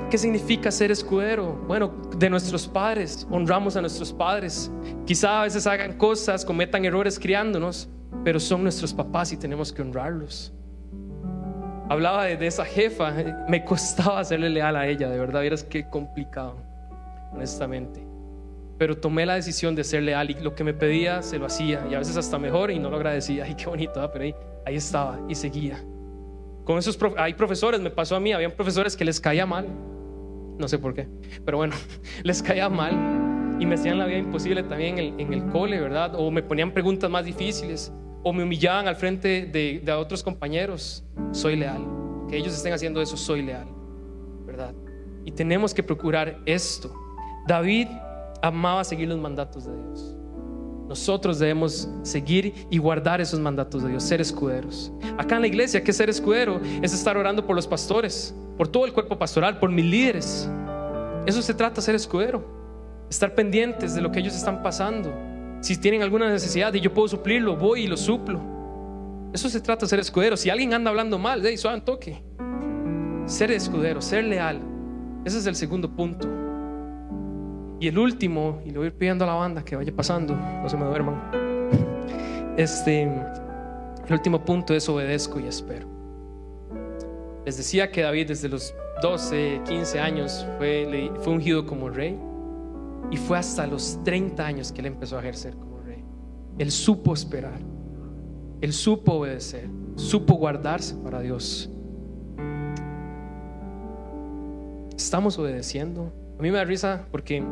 ¿qué 0.09 0.17
significa 0.17 0.71
ser 0.71 0.91
escudero? 0.91 1.53
Bueno, 1.67 1.93
de 2.17 2.29
nuestros 2.29 2.67
padres, 2.67 3.27
honramos 3.29 3.75
a 3.75 3.81
nuestros 3.81 4.11
padres. 4.11 4.71
Quizá 5.05 5.41
a 5.41 5.43
veces 5.43 5.67
hagan 5.67 5.97
cosas, 5.97 6.43
cometan 6.43 6.83
errores 6.85 7.19
criándonos, 7.19 7.89
pero 8.23 8.39
son 8.39 8.63
nuestros 8.63 8.93
papás 8.93 9.31
y 9.31 9.37
tenemos 9.37 9.71
que 9.71 9.81
honrarlos. 9.81 10.53
Hablaba 11.89 12.25
de, 12.25 12.47
esa 12.47 12.65
jefa, 12.65 13.13
me 13.47 13.63
costaba 13.63 14.23
serle 14.23 14.49
leal 14.49 14.75
a 14.75 14.87
ella, 14.87 15.09
de 15.09 15.19
verdad, 15.19 15.41
vieras 15.41 15.63
qué 15.63 15.89
complicado, 15.89 16.55
honestamente. 17.33 18.01
Pero 18.77 18.97
tomé 18.97 19.25
la 19.25 19.35
decisión 19.35 19.75
de 19.75 19.83
ser 19.83 20.03
leal 20.03 20.31
y 20.31 20.33
lo 20.35 20.55
que 20.55 20.63
me 20.63 20.73
pedía 20.73 21.21
se 21.21 21.37
lo 21.37 21.45
hacía 21.45 21.85
y 21.89 21.93
a 21.93 21.99
veces 21.99 22.17
hasta 22.17 22.39
mejor 22.39 22.71
y 22.71 22.79
no 22.79 22.89
lo 22.89 22.97
agradecía. 22.97 23.43
Ay, 23.47 23.55
qué 23.55 23.65
bonito, 23.65 24.09
pero 24.11 24.25
ahí, 24.25 24.35
ahí 24.65 24.75
estaba 24.75 25.19
y 25.27 25.35
seguía. 25.35 25.83
Con 26.71 26.79
esos 26.79 26.97
hay 27.17 27.33
profesores, 27.33 27.81
me 27.81 27.89
pasó 27.89 28.15
a 28.15 28.21
mí, 28.21 28.31
habían 28.31 28.53
profesores 28.53 28.95
que 28.95 29.03
les 29.03 29.19
caía 29.19 29.45
mal, 29.45 29.67
no 30.57 30.69
sé 30.69 30.79
por 30.79 30.93
qué, 30.93 31.05
pero 31.43 31.57
bueno, 31.57 31.75
les 32.23 32.41
caía 32.41 32.69
mal 32.69 33.57
y 33.59 33.65
me 33.65 33.75
hacían 33.75 33.99
la 33.99 34.05
vida 34.05 34.19
imposible 34.19 34.63
también 34.63 34.97
en 34.97 35.19
el, 35.19 35.33
en 35.33 35.49
cole, 35.49 35.81
¿verdad? 35.81 36.15
O 36.15 36.31
me 36.31 36.41
ponían 36.41 36.71
preguntas 36.71 37.09
más 37.09 37.25
difíciles 37.25 37.91
o 38.23 38.31
me 38.31 38.43
humillaban 38.43 38.87
al 38.87 38.95
frente 38.95 39.47
de 39.47 39.91
otros 39.91 40.23
compañeros. 40.23 41.03
Soy 41.33 41.57
leal. 41.57 41.85
Que 42.29 42.37
ellos 42.37 42.53
estén 42.53 42.71
haciendo 42.71 43.01
eso, 43.01 43.17
soy 43.17 43.41
leal, 43.41 43.67
¿verdad? 44.45 44.73
Y 45.25 45.31
tenemos 45.33 45.73
que 45.73 45.83
procurar 45.83 46.39
esto. 46.45 46.95
David 47.49 47.89
amaba 48.41 48.85
seguir 48.85 49.09
los 49.09 49.19
mandatos 49.19 49.65
de 49.65 49.75
Dios. 49.75 50.15
Nosotros 50.91 51.39
debemos 51.39 51.87
seguir 52.03 52.67
y 52.69 52.77
guardar 52.77 53.21
esos 53.21 53.39
mandatos 53.39 53.81
de 53.81 53.91
Dios, 53.91 54.03
ser 54.03 54.19
escuderos. 54.19 54.91
Acá 55.17 55.37
en 55.37 55.43
la 55.43 55.47
iglesia, 55.47 55.81
que 55.85 55.93
ser 55.93 56.09
escudero 56.09 56.59
es 56.81 56.93
estar 56.93 57.15
orando 57.15 57.47
por 57.47 57.55
los 57.55 57.65
pastores, 57.65 58.35
por 58.57 58.67
todo 58.67 58.85
el 58.85 58.91
cuerpo 58.91 59.17
pastoral, 59.17 59.57
por 59.57 59.71
mis 59.71 59.85
líderes. 59.85 60.49
Eso 61.25 61.41
se 61.41 61.53
trata, 61.53 61.79
ser 61.79 61.95
escudero. 61.95 62.43
Estar 63.09 63.33
pendientes 63.35 63.95
de 63.95 64.01
lo 64.01 64.11
que 64.11 64.19
ellos 64.19 64.35
están 64.35 64.61
pasando. 64.61 65.13
Si 65.61 65.77
tienen 65.77 66.01
alguna 66.01 66.29
necesidad 66.29 66.73
y 66.73 66.81
yo 66.81 66.93
puedo 66.93 67.07
suplirlo, 67.07 67.55
voy 67.55 67.83
y 67.83 67.87
lo 67.87 67.95
suplo. 67.95 68.41
Eso 69.31 69.47
se 69.47 69.61
trata, 69.61 69.87
ser 69.87 69.99
escudero. 69.99 70.35
Si 70.35 70.49
alguien 70.49 70.73
anda 70.73 70.89
hablando 70.89 71.17
mal, 71.17 71.41
de 71.41 71.55
suave 71.55 71.79
toque. 71.79 72.21
Ser 73.27 73.49
escudero, 73.51 74.01
ser 74.01 74.25
leal. 74.25 74.59
Ese 75.23 75.37
es 75.37 75.45
el 75.45 75.55
segundo 75.55 75.89
punto. 75.95 76.40
Y 77.81 77.87
el 77.87 77.97
último, 77.97 78.61
y 78.63 78.69
le 78.69 78.77
voy 78.77 78.91
pidiendo 78.91 79.23
a 79.23 79.27
la 79.27 79.33
banda 79.33 79.65
que 79.65 79.75
vaya 79.75 79.91
pasando, 79.91 80.35
no 80.35 80.69
se 80.69 80.77
me 80.77 80.85
duerman. 80.85 81.19
Este, 82.55 83.01
el 83.01 84.13
último 84.13 84.45
punto 84.45 84.75
es 84.75 84.87
obedezco 84.87 85.39
y 85.39 85.47
espero. 85.47 85.87
Les 87.43 87.57
decía 87.57 87.91
que 87.91 88.03
David 88.03 88.27
desde 88.27 88.49
los 88.49 88.75
12, 89.01 89.61
15 89.67 89.99
años 89.99 90.45
fue, 90.59 91.11
fue 91.21 91.33
ungido 91.33 91.65
como 91.65 91.89
rey 91.89 92.19
y 93.09 93.17
fue 93.17 93.39
hasta 93.39 93.65
los 93.65 93.99
30 94.03 94.45
años 94.45 94.71
que 94.71 94.81
él 94.81 94.85
empezó 94.85 95.17
a 95.17 95.21
ejercer 95.21 95.55
como 95.55 95.79
rey. 95.79 96.05
Él 96.59 96.69
supo 96.69 97.15
esperar, 97.15 97.61
él 98.61 98.73
supo 98.73 99.13
obedecer, 99.13 99.67
supo 99.95 100.35
guardarse 100.35 100.93
para 100.97 101.19
Dios. 101.19 101.67
¿Estamos 104.95 105.39
obedeciendo? 105.39 106.20
A 106.41 106.43
mí 106.43 106.49
me 106.49 106.57
da 106.57 106.63
risa 106.63 107.05
porque 107.11 107.43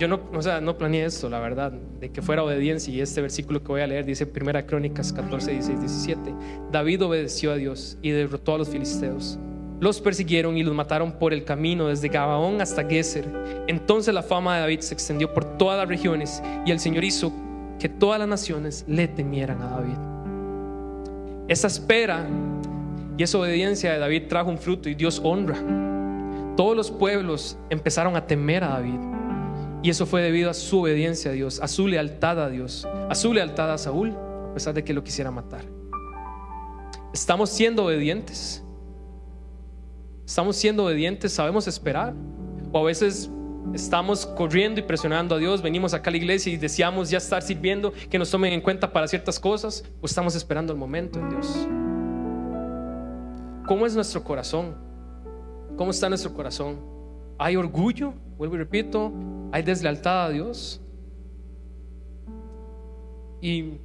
yo 0.00 0.08
no, 0.08 0.18
o 0.34 0.42
sea, 0.42 0.60
no 0.60 0.76
planeé 0.76 1.04
esto, 1.04 1.30
la 1.30 1.38
verdad, 1.38 1.70
de 1.70 2.10
que 2.10 2.22
fuera 2.22 2.42
obediencia. 2.42 2.92
Y 2.92 3.00
este 3.00 3.20
versículo 3.20 3.62
que 3.62 3.68
voy 3.68 3.82
a 3.82 3.86
leer 3.86 4.04
dice 4.04 4.26
Primera 4.26 4.66
Crónicas 4.66 5.12
14, 5.12 5.52
16, 5.52 5.78
17. 5.78 6.34
David 6.72 7.04
obedeció 7.04 7.52
a 7.52 7.54
Dios 7.54 7.98
y 8.02 8.10
derrotó 8.10 8.56
a 8.56 8.58
los 8.58 8.68
filisteos. 8.68 9.38
Los 9.78 10.00
persiguieron 10.00 10.56
y 10.56 10.64
los 10.64 10.74
mataron 10.74 11.12
por 11.12 11.32
el 11.32 11.44
camino 11.44 11.86
desde 11.86 12.08
Gabaón 12.08 12.60
hasta 12.60 12.84
Geser. 12.84 13.28
Entonces 13.68 14.12
la 14.12 14.24
fama 14.24 14.56
de 14.56 14.62
David 14.62 14.80
se 14.80 14.94
extendió 14.94 15.32
por 15.32 15.56
todas 15.56 15.78
las 15.78 15.88
regiones 15.88 16.42
y 16.66 16.72
el 16.72 16.80
Señor 16.80 17.04
hizo 17.04 17.32
que 17.78 17.88
todas 17.88 18.18
las 18.18 18.26
naciones 18.26 18.84
le 18.88 19.06
temieran 19.06 19.62
a 19.62 19.68
David. 19.68 21.46
Esa 21.46 21.68
espera 21.68 22.26
y 23.16 23.22
esa 23.22 23.38
obediencia 23.38 23.92
de 23.92 24.00
David 24.00 24.24
trajo 24.28 24.50
un 24.50 24.58
fruto 24.58 24.88
y 24.88 24.96
Dios 24.96 25.20
honra 25.22 25.90
todos 26.56 26.76
los 26.76 26.90
pueblos 26.90 27.58
empezaron 27.70 28.16
a 28.16 28.26
temer 28.26 28.64
a 28.64 28.68
David. 28.68 29.00
Y 29.82 29.90
eso 29.90 30.06
fue 30.06 30.22
debido 30.22 30.50
a 30.50 30.54
su 30.54 30.80
obediencia 30.80 31.30
a 31.30 31.34
Dios, 31.34 31.60
a 31.60 31.68
su 31.68 31.88
lealtad 31.88 32.40
a 32.40 32.48
Dios, 32.48 32.86
a 33.08 33.14
su 33.14 33.32
lealtad 33.32 33.72
a 33.72 33.78
Saúl, 33.78 34.16
a 34.50 34.54
pesar 34.54 34.74
de 34.74 34.84
que 34.84 34.92
lo 34.92 35.02
quisiera 35.02 35.30
matar. 35.30 35.64
Estamos 37.12 37.50
siendo 37.50 37.86
obedientes. 37.86 38.62
Estamos 40.24 40.56
siendo 40.56 40.84
obedientes, 40.84 41.32
sabemos 41.32 41.66
esperar. 41.66 42.14
O 42.70 42.78
a 42.78 42.84
veces 42.84 43.30
estamos 43.74 44.24
corriendo 44.24 44.80
y 44.80 44.82
presionando 44.82 45.34
a 45.34 45.38
Dios, 45.38 45.62
venimos 45.62 45.94
acá 45.94 46.10
a 46.10 46.12
la 46.12 46.16
iglesia 46.16 46.52
y 46.52 46.56
deseamos 46.56 47.10
ya 47.10 47.18
estar 47.18 47.42
sirviendo, 47.42 47.92
que 48.10 48.18
nos 48.18 48.30
tomen 48.30 48.52
en 48.52 48.60
cuenta 48.60 48.92
para 48.92 49.08
ciertas 49.08 49.38
cosas, 49.40 49.84
o 50.00 50.06
estamos 50.06 50.34
esperando 50.34 50.72
el 50.72 50.78
momento 50.78 51.18
en 51.18 51.30
Dios. 51.30 51.68
¿Cómo 53.66 53.86
es 53.86 53.94
nuestro 53.94 54.22
corazón? 54.22 54.91
¿Cómo 55.76 55.90
está 55.90 56.08
nuestro 56.08 56.34
corazón? 56.34 56.76
¿Hay 57.38 57.56
orgullo? 57.56 58.14
Vuelvo 58.36 58.56
y 58.56 58.58
repito, 58.58 59.12
¿hay 59.52 59.62
deslealtad 59.62 60.26
a 60.26 60.28
Dios? 60.30 60.80
Y 63.40 63.78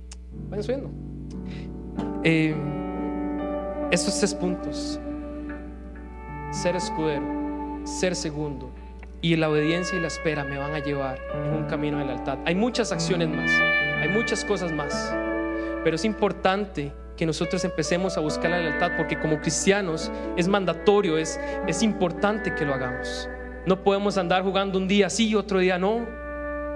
vayan 0.49 0.63
subiendo. 0.63 0.89
Eh, 2.23 2.55
estos 3.91 4.19
tres 4.19 4.35
puntos, 4.35 4.99
ser 6.51 6.75
escudero, 6.75 7.25
ser 7.85 8.15
segundo 8.15 8.69
y 9.21 9.35
la 9.35 9.49
obediencia 9.49 9.97
y 9.97 10.01
la 10.01 10.07
espera 10.07 10.43
me 10.43 10.57
van 10.57 10.73
a 10.73 10.79
llevar 10.79 11.19
en 11.33 11.53
un 11.53 11.65
camino 11.65 11.97
de 11.99 12.05
lealtad. 12.05 12.37
Hay 12.45 12.55
muchas 12.55 12.91
acciones 12.91 13.29
más, 13.29 13.49
hay 14.01 14.09
muchas 14.09 14.43
cosas 14.45 14.71
más, 14.71 15.13
pero 15.83 15.95
es 15.95 16.05
importante 16.05 16.91
que 17.17 17.25
nosotros 17.25 17.65
empecemos 17.65 18.15
a 18.15 18.21
buscar 18.21 18.51
la 18.51 18.59
lealtad, 18.59 18.91
porque 18.95 19.19
como 19.19 19.41
cristianos 19.41 20.11
es 20.37 20.47
mandatorio, 20.47 21.17
es, 21.17 21.39
es 21.67 21.81
importante 21.83 22.53
que 22.55 22.63
lo 22.63 22.73
hagamos. 22.73 23.27
No 23.65 23.83
podemos 23.83 24.17
andar 24.17 24.43
jugando 24.43 24.77
un 24.77 24.87
día 24.87 25.09
sí, 25.09 25.35
otro 25.35 25.59
día 25.59 25.77
no, 25.77 26.05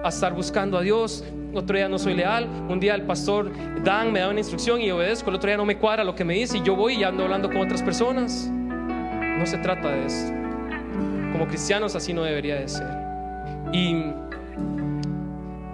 a 0.03 0.09
estar 0.09 0.33
buscando 0.33 0.77
a 0.77 0.81
Dios, 0.81 1.23
otro 1.53 1.77
día 1.77 1.87
no 1.87 1.99
soy 1.99 2.15
leal, 2.15 2.49
un 2.69 2.79
día 2.79 2.95
el 2.95 3.03
pastor 3.03 3.51
Dan 3.83 4.11
me 4.11 4.19
da 4.19 4.29
una 4.29 4.39
instrucción 4.39 4.81
y 4.81 4.89
obedezco, 4.91 5.29
el 5.29 5.35
otro 5.35 5.47
día 5.47 5.57
no 5.57 5.65
me 5.65 5.77
cuadra 5.77 6.03
lo 6.03 6.15
que 6.15 6.25
me 6.25 6.33
dice 6.33 6.57
y 6.57 6.63
yo 6.63 6.75
voy 6.75 6.95
y 6.95 7.03
ando 7.03 7.23
hablando 7.23 7.49
con 7.49 7.57
otras 7.61 7.81
personas. 7.81 8.49
No 8.49 9.45
se 9.45 9.57
trata 9.59 9.89
de 9.89 10.05
eso. 10.05 10.27
Como 11.31 11.47
cristianos 11.47 11.95
así 11.95 12.13
no 12.13 12.23
debería 12.23 12.55
de 12.55 12.67
ser. 12.67 12.87
Y 13.71 14.03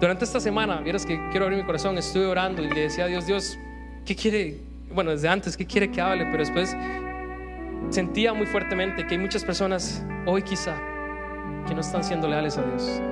durante 0.00 0.24
esta 0.24 0.40
semana, 0.40 0.80
vieras 0.80 1.04
que 1.04 1.18
quiero 1.30 1.46
abrir 1.46 1.58
mi 1.58 1.66
corazón, 1.66 1.98
estuve 1.98 2.26
orando 2.26 2.62
y 2.62 2.70
le 2.70 2.82
decía 2.82 3.04
a 3.04 3.06
Dios, 3.08 3.26
Dios, 3.26 3.58
¿qué 4.08 4.16
quiere? 4.16 4.56
Bueno, 4.94 5.10
desde 5.10 5.28
antes, 5.28 5.54
¿qué 5.54 5.66
quiere 5.66 5.90
que 5.90 6.00
hable? 6.00 6.24
Pero 6.24 6.38
después 6.38 6.74
sentía 7.90 8.32
muy 8.32 8.46
fuertemente 8.46 9.06
que 9.06 9.14
hay 9.14 9.20
muchas 9.20 9.44
personas, 9.44 10.02
hoy 10.24 10.40
quizá, 10.40 10.74
que 11.66 11.74
no 11.74 11.82
están 11.82 12.02
siendo 12.02 12.26
leales 12.26 12.56
a 12.56 12.62
Dios. 12.62 13.02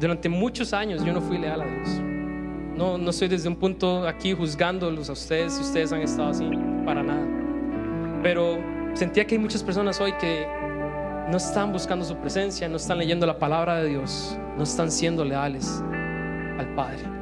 Durante 0.00 0.28
muchos 0.28 0.72
años 0.72 1.04
yo 1.04 1.12
no 1.12 1.20
fui 1.20 1.38
leal 1.38 1.62
a 1.62 1.64
Dios. 1.64 1.88
No, 2.76 2.98
no 2.98 3.12
soy 3.12 3.28
desde 3.28 3.48
un 3.48 3.54
punto 3.54 4.06
aquí 4.06 4.34
juzgándolos 4.34 5.10
a 5.10 5.12
ustedes 5.12 5.52
si 5.52 5.62
ustedes 5.62 5.92
han 5.92 6.02
estado 6.02 6.30
así, 6.30 6.50
para 6.84 7.04
nada. 7.04 7.24
Pero 8.20 8.58
sentía 8.94 9.28
que 9.28 9.36
hay 9.36 9.40
muchas 9.40 9.62
personas 9.62 10.00
hoy 10.00 10.12
que 10.20 10.44
no 11.30 11.36
están 11.36 11.72
buscando 11.72 12.04
su 12.04 12.16
presencia, 12.16 12.68
no 12.68 12.78
están 12.78 12.98
leyendo 12.98 13.26
la 13.26 13.38
palabra 13.38 13.76
de 13.76 13.90
Dios, 13.90 14.36
no 14.56 14.64
están 14.64 14.90
siendo 14.90 15.24
leales 15.24 15.84
al 16.58 16.74
Padre. 16.74 17.17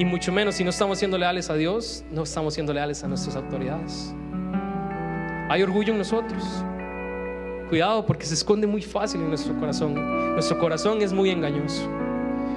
Y 0.00 0.04
mucho 0.06 0.32
menos 0.32 0.54
si 0.54 0.64
no 0.64 0.70
estamos 0.70 0.98
siendo 0.98 1.18
leales 1.18 1.50
a 1.50 1.54
Dios, 1.56 2.02
no 2.10 2.22
estamos 2.22 2.54
siendo 2.54 2.72
leales 2.72 3.04
a 3.04 3.06
nuestras 3.06 3.36
autoridades. 3.36 4.14
Hay 5.50 5.62
orgullo 5.62 5.92
en 5.92 5.98
nosotros. 5.98 6.42
Cuidado 7.68 8.06
porque 8.06 8.24
se 8.24 8.32
esconde 8.32 8.66
muy 8.66 8.80
fácil 8.80 9.20
en 9.20 9.28
nuestro 9.28 9.54
corazón. 9.60 9.94
Nuestro 10.32 10.58
corazón 10.58 11.02
es 11.02 11.12
muy 11.12 11.28
engañoso. 11.28 11.86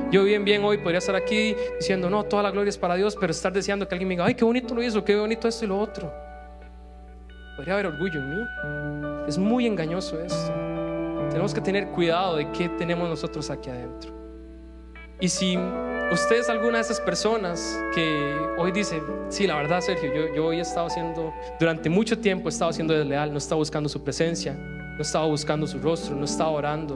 Yo 0.10 0.23
bien, 0.23 0.45
bien 0.45 0.63
hoy 0.63 0.77
podría 0.77 0.99
estar 0.99 1.17
aquí 1.17 1.53
diciendo, 1.77 2.10
no, 2.10 2.23
toda 2.23 2.43
la 2.43 2.51
gloria 2.51 2.69
es 2.69 2.77
para 2.77 2.95
Dios, 2.95 3.17
pero 3.19 3.32
estar 3.32 3.51
deseando 3.51 3.89
que 3.89 3.93
alguien 3.93 4.08
me 4.08 4.13
diga, 4.13 4.23
ay, 4.23 4.36
qué 4.36 4.45
bonito 4.45 4.73
lo 4.73 4.82
hizo, 4.82 5.03
qué 5.03 5.17
bonito 5.17 5.49
esto 5.49 5.65
y 5.65 5.67
lo 5.67 5.77
otro. 5.82 6.13
Podría 7.58 7.73
haber 7.73 7.88
orgullo 7.88 8.21
en 8.21 8.29
mí. 8.29 9.27
Es 9.27 9.38
muy 9.38 9.67
engañoso 9.67 10.17
esto. 10.21 10.53
Tenemos 11.29 11.53
que 11.53 11.60
tener 11.60 11.89
cuidado 11.89 12.38
de 12.38 12.49
qué 12.53 12.69
tenemos 12.69 13.10
nosotros 13.10 13.49
aquí 13.49 13.69
adentro. 13.69 14.13
Y 15.19 15.27
si 15.27 15.58
usted 16.13 16.38
es 16.38 16.49
alguna 16.49 16.78
de 16.78 16.82
esas 16.82 17.02
personas 17.02 17.80
que 17.93 18.38
hoy 18.58 18.71
dice, 18.71 19.02
sí, 19.30 19.47
la 19.47 19.56
verdad, 19.56 19.82
Sergio, 19.82 20.34
yo, 20.34 20.45
hoy 20.45 20.60
he 20.60 20.62
estado 20.62 20.88
haciendo, 20.88 21.34
durante 21.60 21.89
mucho 21.89 22.19
tiempo 22.19 22.47
he 22.47 22.52
estado 22.52 22.71
siendo 22.71 22.93
desleal, 22.93 23.30
no 23.30 23.36
he 23.36 23.38
estado 23.39 23.58
buscando 23.58 23.89
su 23.89 24.04
presencia, 24.04 24.54
no 24.54 24.99
he 24.99 25.02
estado 25.02 25.28
buscando 25.28 25.65
su 25.65 25.80
rostro, 25.80 26.15
no 26.15 26.21
he 26.21 26.26
estado 26.26 26.52
orando. 26.52 26.95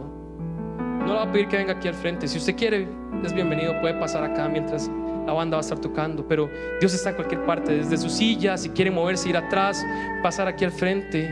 No 0.99 1.13
le 1.13 1.19
voy 1.19 1.27
a 1.27 1.31
pedir 1.31 1.47
que 1.47 1.57
venga 1.57 1.73
aquí 1.73 1.87
al 1.87 1.93
frente. 1.95 2.27
Si 2.27 2.37
usted 2.37 2.55
quiere, 2.55 2.87
es 3.23 3.33
bienvenido, 3.33 3.79
puede 3.81 3.95
pasar 3.95 4.23
acá 4.23 4.47
mientras 4.49 4.89
la 5.25 5.33
banda 5.33 5.57
va 5.57 5.61
a 5.61 5.65
estar 5.65 5.79
tocando, 5.79 6.27
pero 6.27 6.49
Dios 6.79 6.93
está 6.93 7.09
en 7.09 7.15
cualquier 7.15 7.43
parte, 7.43 7.73
desde 7.73 7.97
su 7.97 8.09
silla, 8.09 8.55
si 8.57 8.69
quiere 8.69 8.91
moverse, 8.91 9.29
ir 9.29 9.37
atrás, 9.37 9.83
pasar 10.21 10.47
aquí 10.47 10.63
al 10.63 10.71
frente. 10.71 11.29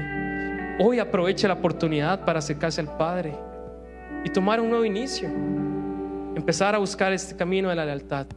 hoy 0.80 1.00
aproveche 1.00 1.48
la 1.48 1.54
oportunidad 1.54 2.26
para 2.26 2.40
acercarse 2.40 2.82
al 2.82 2.98
Padre 2.98 3.36
y 4.24 4.30
tomar 4.30 4.60
un 4.60 4.70
nuevo 4.70 4.86
inicio. 4.86 5.30
Empezar 6.36 6.76
a 6.76 6.80
buscar 6.80 7.14
este 7.14 7.36
camino 7.36 7.70
de 7.70 7.76
la 7.76 7.86
lealtad 7.86 8.28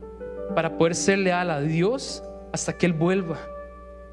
para 0.54 0.76
poder 0.76 0.94
ser 0.94 1.18
leal 1.18 1.50
a 1.50 1.60
Dios 1.60 2.22
hasta 2.52 2.72
que 2.72 2.86
Él 2.86 2.92
vuelva. 2.92 3.38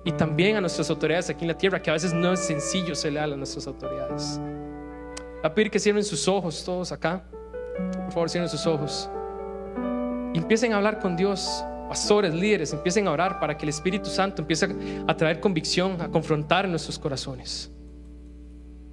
Y 0.04 0.12
también 0.12 0.56
a 0.56 0.62
nuestras 0.62 0.89
autoridades 0.89 1.30
aquí 1.30 1.43
en 1.43 1.50
la 1.50 1.58
tierra, 1.58 1.82
que 1.82 1.89
a 1.89 1.93
veces 1.93 2.13
no 2.13 2.34
es 2.34 2.39
sencillo 2.39 2.95
ser 2.95 3.13
leal 3.13 3.34
a 3.34 3.36
nuestras 3.36 3.67
autoridades. 3.67 4.39
Va 5.43 5.50
a 5.50 5.54
pedir 5.54 5.69
que 5.69 5.80
cierren 5.80 6.04
sus 6.04 6.28
ojos 6.28 6.63
todos 6.63 6.91
acá. 6.91 7.24
Por 7.93 8.12
favor, 8.12 8.30
cierren 8.30 8.50
sus 8.50 8.65
ojos. 8.65 9.10
Empiecen 10.34 10.74
a 10.74 10.78
hablar 10.78 11.00
con 11.00 11.15
Dios. 11.15 11.63
Pastores, 11.88 12.34
líderes, 12.34 12.74
empiecen 12.74 13.08
a 13.08 13.12
orar 13.12 13.39
para 13.39 13.56
que 13.56 13.65
el 13.65 13.69
Espíritu 13.69 14.10
Santo 14.10 14.41
empiece 14.41 14.67
a 15.08 15.15
traer 15.15 15.39
convicción, 15.39 16.02
a 16.02 16.10
confrontar 16.10 16.67
nuestros 16.67 16.98
corazones. 16.98 17.71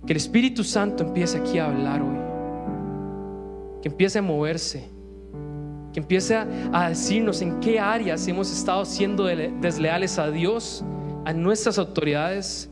Que 0.06 0.12
el 0.12 0.18
Espíritu 0.18 0.62
Santo 0.62 1.02
empiece 1.02 1.38
aquí 1.38 1.58
a 1.58 1.66
hablar 1.66 2.02
hoy. 2.02 2.31
Que 3.82 3.88
empiece 3.88 4.18
a 4.18 4.22
moverse. 4.22 4.88
Que 5.92 6.00
empiece 6.00 6.36
a 6.36 6.88
decirnos 6.88 7.42
en 7.42 7.60
qué 7.60 7.78
áreas 7.78 8.26
hemos 8.28 8.50
estado 8.50 8.84
siendo 8.84 9.26
desleales 9.26 10.18
a 10.18 10.30
Dios, 10.30 10.82
a 11.26 11.32
nuestras 11.32 11.78
autoridades 11.78 12.70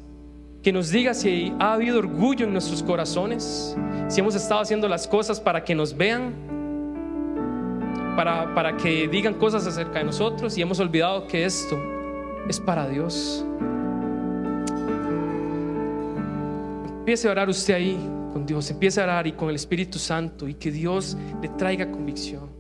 que 0.63 0.73
nos 0.73 0.91
diga 0.91 1.15
si 1.15 1.53
ha 1.59 1.75
habido 1.75 1.99
orgullo 1.99 2.47
en 2.47 2.53
nuestros 2.53 2.83
corazones, 2.83 3.77
si 4.09 4.21
hemos 4.21 4.35
estado 4.35 4.61
haciendo 4.61 4.89
las 4.89 5.09
cosas 5.09 5.41
para 5.41 5.65
que 5.65 5.75
nos 5.75 5.97
vean, 5.97 6.35
para, 8.17 8.55
para 8.55 8.77
que 8.77 9.09
digan 9.09 9.35
cosas 9.35 9.67
acerca 9.67 10.01
de 10.01 10.05
nosotros 10.05 10.57
y 10.59 10.63
hemos 10.63 10.79
olvidado 10.81 11.27
que 11.27 11.45
esto 11.45 11.81
es 12.49 12.61
para 12.61 12.87
Dios. 12.89 13.45
Empiece 16.99 17.29
a 17.29 17.31
orar 17.31 17.49
usted 17.49 17.75
ahí 17.75 17.99
con 18.33 18.47
Dios, 18.47 18.71
empiece 18.71 19.01
a 19.01 19.05
orar 19.05 19.27
y 19.27 19.33
con 19.33 19.49
el 19.49 19.57
Espíritu 19.57 19.99
Santo 19.99 20.49
y 20.49 20.55
que 20.55 20.71
Dios 20.71 21.17
le 21.43 21.49
traiga 21.49 21.91
convicción, 21.91 22.51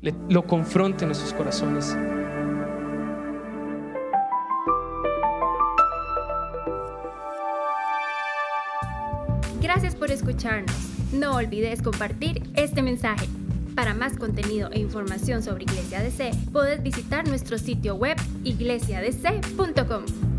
le, 0.00 0.14
lo 0.28 0.46
confronte 0.46 1.04
en 1.04 1.08
nuestros 1.08 1.32
corazones. 1.32 1.96
Gracias 9.60 9.94
por 9.94 10.10
escucharnos. 10.10 10.74
No 11.12 11.36
olvides 11.36 11.82
compartir 11.82 12.42
este 12.54 12.82
mensaje. 12.82 13.28
Para 13.74 13.94
más 13.94 14.16
contenido 14.16 14.70
e 14.72 14.80
información 14.80 15.42
sobre 15.42 15.62
Iglesia 15.62 16.02
DC, 16.02 16.32
puedes 16.52 16.82
visitar 16.82 17.28
nuestro 17.28 17.58
sitio 17.58 17.94
web 17.94 18.16
iglesiadc.com. 18.42 20.37